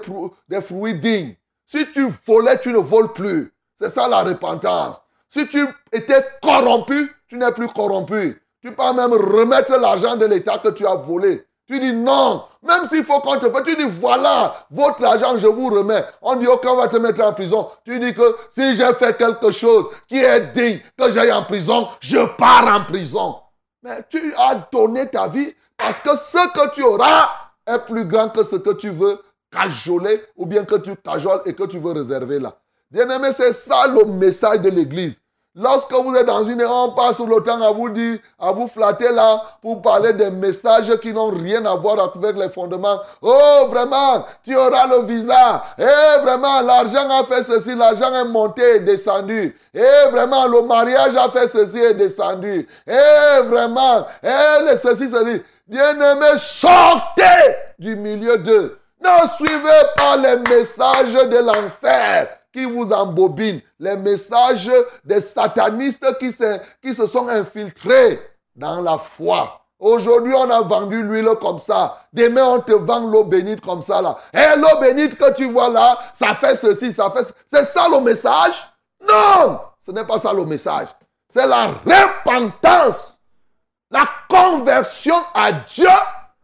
des 0.50 0.62
fruits 0.62 1.00
dignes. 1.00 1.36
Si 1.68 1.90
tu 1.92 2.12
volais, 2.26 2.60
tu 2.60 2.74
ne 2.74 2.80
voles 2.80 3.14
plus. 3.14 3.54
C'est 3.80 3.90
ça 3.90 4.08
la 4.08 4.24
repentance. 4.24 4.98
Si 5.30 5.48
tu 5.48 5.66
étais 5.92 6.26
corrompu, 6.42 7.12
tu 7.34 7.40
n'es 7.40 7.52
plus 7.52 7.68
corrompu. 7.68 8.40
Tu 8.62 8.72
peux 8.72 8.94
même 8.94 9.12
remettre 9.14 9.76
l'argent 9.80 10.16
de 10.16 10.28
l'État 10.28 10.60
que 10.60 10.70
tu 10.70 10.86
as 10.86 10.94
volé. 10.94 11.44
Tu 11.66 11.80
dis 11.80 11.92
non, 11.92 12.44
même 12.62 12.86
s'il 12.86 13.04
faut 13.04 13.22
qu'on 13.22 13.40
te 13.40 13.50
fasse, 13.50 13.64
tu 13.64 13.76
dis 13.76 13.90
voilà, 13.90 14.54
votre 14.70 15.04
argent, 15.04 15.40
je 15.40 15.48
vous 15.48 15.70
remets. 15.70 16.06
On 16.22 16.36
dit, 16.36 16.46
ok, 16.46 16.64
on 16.68 16.76
va 16.76 16.88
te 16.88 16.98
mettre 16.98 17.24
en 17.24 17.34
prison. 17.34 17.68
Tu 17.86 17.98
dis 17.98 18.14
que 18.14 18.36
si 18.52 18.76
j'ai 18.76 18.94
fait 18.94 19.18
quelque 19.18 19.50
chose 19.50 19.88
qui 20.08 20.18
est 20.18 20.52
digne, 20.52 20.80
que 20.96 21.10
j'aille 21.10 21.32
en 21.32 21.44
prison, 21.44 21.88
je 22.02 22.20
pars 22.38 22.68
en 22.68 22.86
prison. 22.86 23.38
Mais 23.82 24.04
tu 24.10 24.34
as 24.38 24.68
donné 24.72 25.10
ta 25.10 25.28
vie 25.28 25.52
parce 25.76 26.00
que 26.02 26.16
ce 26.16 26.54
que 26.54 26.76
tu 26.76 26.84
auras 26.84 27.30
est 27.66 27.80
plus 27.80 28.06
grand 28.06 28.30
que 28.30 28.44
ce 28.44 28.58
que 28.58 28.74
tu 28.74 28.92
veux 28.92 29.18
cajoler 29.52 30.22
ou 30.36 30.46
bien 30.46 30.66
que 30.66 30.76
tu 30.76 30.96
cajoles 30.98 31.42
et 31.46 31.56
que 31.56 31.64
tu 31.64 31.80
veux 31.80 31.94
réserver 31.94 32.38
là. 32.38 32.56
Bien 32.92 33.10
aimé, 33.10 33.30
c'est 33.34 33.54
ça 33.54 33.88
le 33.88 34.06
message 34.06 34.62
de 34.62 34.70
l'Église. 34.70 35.20
Lorsque 35.56 35.94
vous 35.94 36.16
êtes 36.16 36.26
dans 36.26 36.44
une 36.44 36.66
on 36.66 36.94
passe 36.94 37.20
le 37.20 37.40
temps 37.44 37.62
à 37.62 37.72
vous 37.72 37.90
dire, 37.90 38.18
à 38.40 38.52
vous 38.52 38.68
flatter 38.68 39.12
là 39.12 39.44
pour 39.62 39.84
parler 39.84 40.12
des 40.14 40.32
messages 40.32 40.98
qui 40.98 41.14
n'ont 41.14 41.30
rien 41.30 41.64
à 41.66 41.76
voir 41.76 42.00
avec 42.00 42.36
les 42.38 42.50
fondements. 42.50 43.00
Oh, 43.22 43.68
vraiment, 43.70 44.26
tu 44.44 44.56
auras 44.56 44.88
le 44.88 45.04
visa. 45.04 45.64
Eh, 45.78 46.22
vraiment, 46.24 46.62
l'argent 46.62 47.08
a 47.08 47.24
fait 47.24 47.44
ceci, 47.44 47.76
l'argent 47.76 48.12
est 48.16 48.26
monté 48.26 48.78
et 48.78 48.80
descendu. 48.80 49.56
Eh, 49.76 50.10
vraiment, 50.10 50.48
le 50.48 50.64
mariage 50.64 51.16
a 51.16 51.30
fait 51.30 51.48
ceci 51.48 51.78
et 51.78 51.94
descendu. 51.94 52.68
Eh, 52.88 53.44
vraiment, 53.44 54.08
eh, 54.24 54.76
ceci, 54.82 55.08
ceci. 55.08 55.44
Bien-aimés, 55.68 56.38
sortez 56.38 57.22
du 57.78 57.96
milieu 57.96 58.40
d'eux. 58.40 58.80
Ne 59.00 59.28
suivez 59.38 59.84
pas 59.96 60.18
les 60.18 60.38
messages 60.38 61.14
de 61.14 61.38
l'enfer 61.38 62.28
qui 62.54 62.66
vous 62.66 62.92
embobinent, 62.92 63.62
les 63.80 63.98
messages 63.98 64.72
des 65.04 65.20
satanistes 65.20 66.18
qui 66.20 66.32
se, 66.32 66.60
qui 66.82 66.94
se 66.94 67.08
sont 67.08 67.28
infiltrés 67.28 68.22
dans 68.56 68.80
la 68.82 68.98
foi. 68.98 69.60
Aujourd'hui, 69.80 70.34
on 70.34 70.50
a 70.50 70.62
vendu 70.62 71.04
l'huile 71.04 71.36
comme 71.42 71.60
ça. 71.60 71.98
Demain, 72.14 72.46
on 72.46 72.60
te 72.62 72.72
vend 72.72 73.02
l'eau 73.02 73.26
bénite 73.26 73.60
comme 73.60 73.82
ça 73.82 74.02
là. 74.02 74.18
Et 74.34 74.58
l'eau 74.58 74.80
bénite 74.80 75.18
que 75.18 75.34
tu 75.34 75.50
vois 75.50 75.70
là, 75.70 76.00
ça 76.14 76.36
fait 76.36 76.56
ceci, 76.56 76.94
ça 76.94 77.12
fait... 77.12 77.28
C'est 77.52 77.66
ça 77.66 77.88
le 77.90 78.00
message? 78.00 78.64
Non 79.02 79.60
Ce 79.80 79.92
n'est 79.92 80.06
pas 80.06 80.20
ça 80.20 80.32
le 80.32 80.46
message. 80.46 80.88
C'est 81.28 81.48
la 81.48 81.68
repentance. 81.68 83.20
La 83.92 84.08
conversion 84.30 85.18
à 85.34 85.52
Dieu 85.52 85.90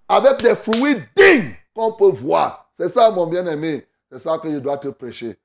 avec 0.09 0.41
des 0.41 0.55
fruits 0.55 1.01
dignes 1.15 1.55
qu'on 1.73 1.93
peut 1.93 2.11
voir. 2.11 2.69
C'est 2.73 2.89
ça, 2.89 3.09
mon 3.11 3.27
bien-aimé. 3.27 3.87
C'est 4.11 4.19
ça 4.19 4.37
que 4.37 4.51
je 4.51 4.57
dois 4.57 4.77
te 4.77 4.87
prêcher. 4.89 5.39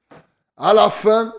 À 0.57 0.73
la 0.73 0.89
fin, 0.89 1.35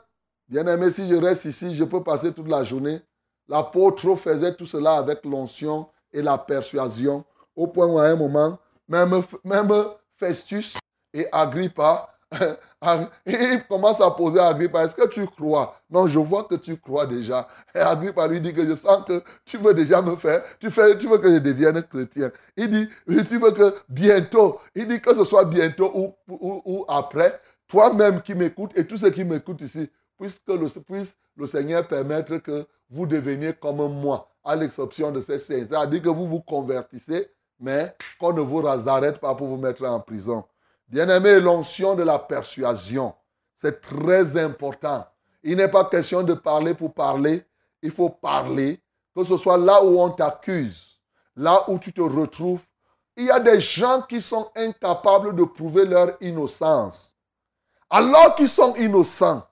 bien 0.49 0.67
aimé, 0.67 0.91
si 0.91 1.07
je 1.07 1.15
reste 1.15 1.45
ici, 1.45 1.73
je 1.73 1.85
peux 1.85 2.03
passer 2.03 2.33
toute 2.33 2.49
la 2.49 2.65
journée. 2.65 2.99
L'apôtre 3.47 4.15
faisait 4.15 4.53
tout 4.55 4.65
cela 4.65 4.97
avec 4.97 5.23
l'onction 5.23 5.87
et 6.11 6.21
la 6.21 6.37
persuasion, 6.37 7.23
au 7.55 7.67
point 7.67 7.87
où 7.87 7.97
à 7.97 8.07
un 8.07 8.15
moment, 8.15 8.59
même, 8.89 9.21
même 9.45 9.71
Festus 10.17 10.77
et 11.13 11.27
Agrippa, 11.31 12.09
il 13.25 13.63
commence 13.69 14.01
à 14.01 14.11
poser 14.11 14.39
à 14.39 14.47
Agrippa, 14.47 14.83
est-ce 14.83 14.95
que 14.95 15.07
tu 15.07 15.25
crois? 15.27 15.79
Non, 15.89 16.07
je 16.07 16.19
vois 16.19 16.43
que 16.43 16.55
tu 16.55 16.75
crois 16.77 17.05
déjà. 17.05 17.47
Et 17.73 17.79
Agrippa 17.79 18.27
lui 18.27 18.41
dit 18.41 18.53
que 18.53 18.65
je 18.65 18.75
sens 18.75 19.05
que 19.07 19.23
tu 19.45 19.57
veux 19.57 19.73
déjà 19.73 20.01
me 20.01 20.17
faire, 20.17 20.43
tu, 20.59 20.69
fais, 20.69 20.97
tu 20.97 21.07
veux 21.07 21.19
que 21.19 21.31
je 21.31 21.39
devienne 21.39 21.81
chrétien. 21.83 22.31
Il 22.57 22.69
dit, 22.69 22.89
tu 23.29 23.37
veux 23.39 23.51
que 23.51 23.75
bientôt, 23.87 24.59
il 24.73 24.89
dit 24.89 24.99
que 24.99 25.15
ce 25.15 25.23
soit 25.23 25.45
bientôt 25.45 25.91
ou, 25.95 26.13
ou 26.27 26.85
après, 26.89 27.39
toi-même 27.67 28.21
qui 28.21 28.35
m'écoutes 28.35 28.71
et 28.75 28.85
tous 28.85 28.97
ceux 28.97 29.09
qui 29.09 29.23
m'écoutent 29.23 29.61
ici, 29.61 29.89
puisque 30.17 30.47
le, 30.47 30.67
puisse 30.81 31.17
le 31.35 31.45
Seigneur 31.45 31.87
permettre 31.87 32.37
que 32.37 32.65
vous 32.89 33.05
deveniez 33.05 33.53
comme 33.53 33.77
moi, 33.99 34.29
à 34.43 34.55
l'exception 34.55 35.11
de 35.11 35.21
ces 35.21 35.39
saints. 35.39 35.65
C'est-à-dire 35.69 36.01
que 36.01 36.09
vous 36.09 36.27
vous 36.27 36.41
convertissez, 36.41 37.31
mais 37.59 37.95
qu'on 38.19 38.33
ne 38.33 38.41
vous 38.41 38.65
arrête 38.67 39.19
pas 39.19 39.33
pour 39.33 39.47
vous 39.47 39.57
mettre 39.57 39.85
en 39.85 39.99
prison. 39.99 40.43
Bien-aimé, 40.87 41.39
l'onction 41.39 41.95
de 41.95 42.03
la 42.03 42.19
persuasion, 42.19 43.13
c'est 43.55 43.81
très 43.81 44.37
important. 44.37 45.05
Il 45.43 45.57
n'est 45.57 45.67
pas 45.67 45.85
question 45.85 46.21
de 46.21 46.33
parler 46.33 46.73
pour 46.73 46.93
parler, 46.93 47.43
il 47.81 47.91
faut 47.91 48.09
parler, 48.09 48.79
que 49.15 49.23
ce 49.23 49.37
soit 49.37 49.57
là 49.57 49.83
où 49.83 49.99
on 49.99 50.09
t'accuse, 50.09 50.99
là 51.35 51.63
où 51.69 51.79
tu 51.79 51.91
te 51.91 52.01
retrouves. 52.01 52.63
Il 53.17 53.25
y 53.25 53.31
a 53.31 53.39
des 53.39 53.61
gens 53.61 54.01
qui 54.01 54.21
sont 54.21 54.51
incapables 54.55 55.35
de 55.35 55.43
prouver 55.43 55.85
leur 55.85 56.17
innocence 56.19 57.14
alors 57.89 58.35
qu'ils 58.35 58.49
sont 58.49 58.75
innocents. 58.75 59.43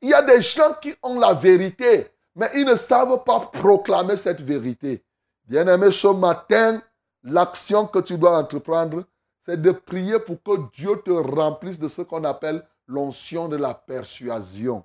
Il 0.00 0.10
y 0.10 0.14
a 0.14 0.22
des 0.22 0.42
gens 0.42 0.74
qui 0.80 0.94
ont 1.02 1.18
la 1.18 1.34
vérité, 1.34 2.06
mais 2.34 2.50
ils 2.54 2.64
ne 2.64 2.76
savent 2.76 3.24
pas 3.24 3.40
proclamer 3.40 4.16
cette 4.16 4.40
vérité. 4.40 5.02
Bien-aimé, 5.46 5.90
ce 5.90 6.08
matin, 6.08 6.80
l'action 7.24 7.86
que 7.86 7.98
tu 7.98 8.16
dois 8.16 8.38
entreprendre, 8.38 9.04
c'est 9.44 9.60
de 9.60 9.70
prier 9.70 10.18
pour 10.18 10.42
que 10.42 10.70
Dieu 10.72 11.00
te 11.04 11.10
remplisse 11.10 11.78
de 11.78 11.88
ce 11.88 12.02
qu'on 12.02 12.24
appelle 12.24 12.64
l'onction 12.86 13.48
de 13.48 13.56
la 13.56 13.74
persuasion. 13.74 14.84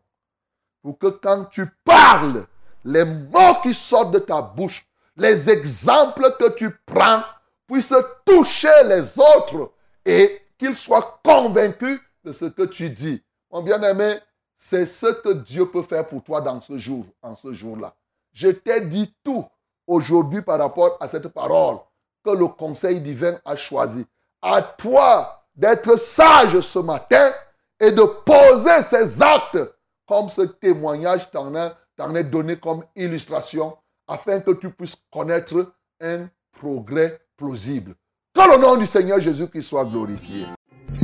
Pour 0.82 0.98
que 0.98 1.08
quand 1.08 1.46
tu 1.46 1.66
parles, 1.84 2.46
les 2.86 3.06
mots 3.06 3.60
qui 3.62 3.74
sortent 3.74 4.12
de 4.12 4.20
ta 4.20 4.42
bouche, 4.42 4.86
les 5.16 5.50
exemples 5.50 6.36
que 6.40 6.50
tu 6.52 6.72
prends 6.86 7.24
puissent 7.68 7.94
toucher 8.26 8.84
les 8.86 9.20
autres 9.20 9.72
et 10.06 10.42
qu'ils 10.58 10.76
soient 10.76 11.20
convaincus 11.24 12.00
de 12.24 12.32
ce 12.32 12.46
que 12.46 12.64
tu 12.64 12.90
dis. 12.90 13.22
Mon 13.52 13.62
bien-aimé, 13.62 14.20
c'est 14.56 14.86
ce 14.86 15.08
que 15.08 15.34
Dieu 15.34 15.70
peut 15.70 15.84
faire 15.84 16.08
pour 16.08 16.24
toi 16.24 16.42
dans 16.42 16.62
ce 16.62 16.78
jour, 16.78 17.06
en 17.22 17.36
ce 17.36 17.54
jour-là. 17.54 17.96
Je 18.34 18.50
t'ai 18.50 18.82
dit 18.82 19.14
tout 19.24 19.46
aujourd'hui 19.88 20.42
par 20.42 20.60
rapport 20.60 20.98
à 21.00 21.08
cette 21.08 21.28
parole 21.28 21.78
que 22.24 22.32
le 22.32 22.48
Conseil 22.48 23.02
divin 23.02 23.40
a 23.46 23.56
choisi. 23.56 24.06
À 24.42 24.62
toi 24.62 25.46
d'être 25.56 25.98
sage 25.98 26.60
ce 26.62 26.80
matin 26.80 27.32
et 27.80 27.92
de 27.92 28.04
poser 28.04 28.82
ces 28.84 29.22
actes 29.22 29.60
comme 30.08 30.30
ce 30.30 30.42
témoignage 30.42 31.30
t'en 31.32 32.16
est 32.16 32.24
donné 32.24 32.58
comme 32.58 32.84
illustration 32.96 33.78
afin 34.08 34.40
que 34.40 34.52
tu 34.52 34.70
puisses 34.72 34.98
connaître 35.12 35.74
un 36.02 36.28
progrès 36.52 37.20
plausible. 37.38 37.96
Que 38.34 38.52
le 38.52 38.58
nom 38.58 38.76
du 38.76 38.86
Seigneur 38.86 39.20
Jésus-Christ 39.20 39.64
soit 39.64 39.86
glorifié. 39.86 40.46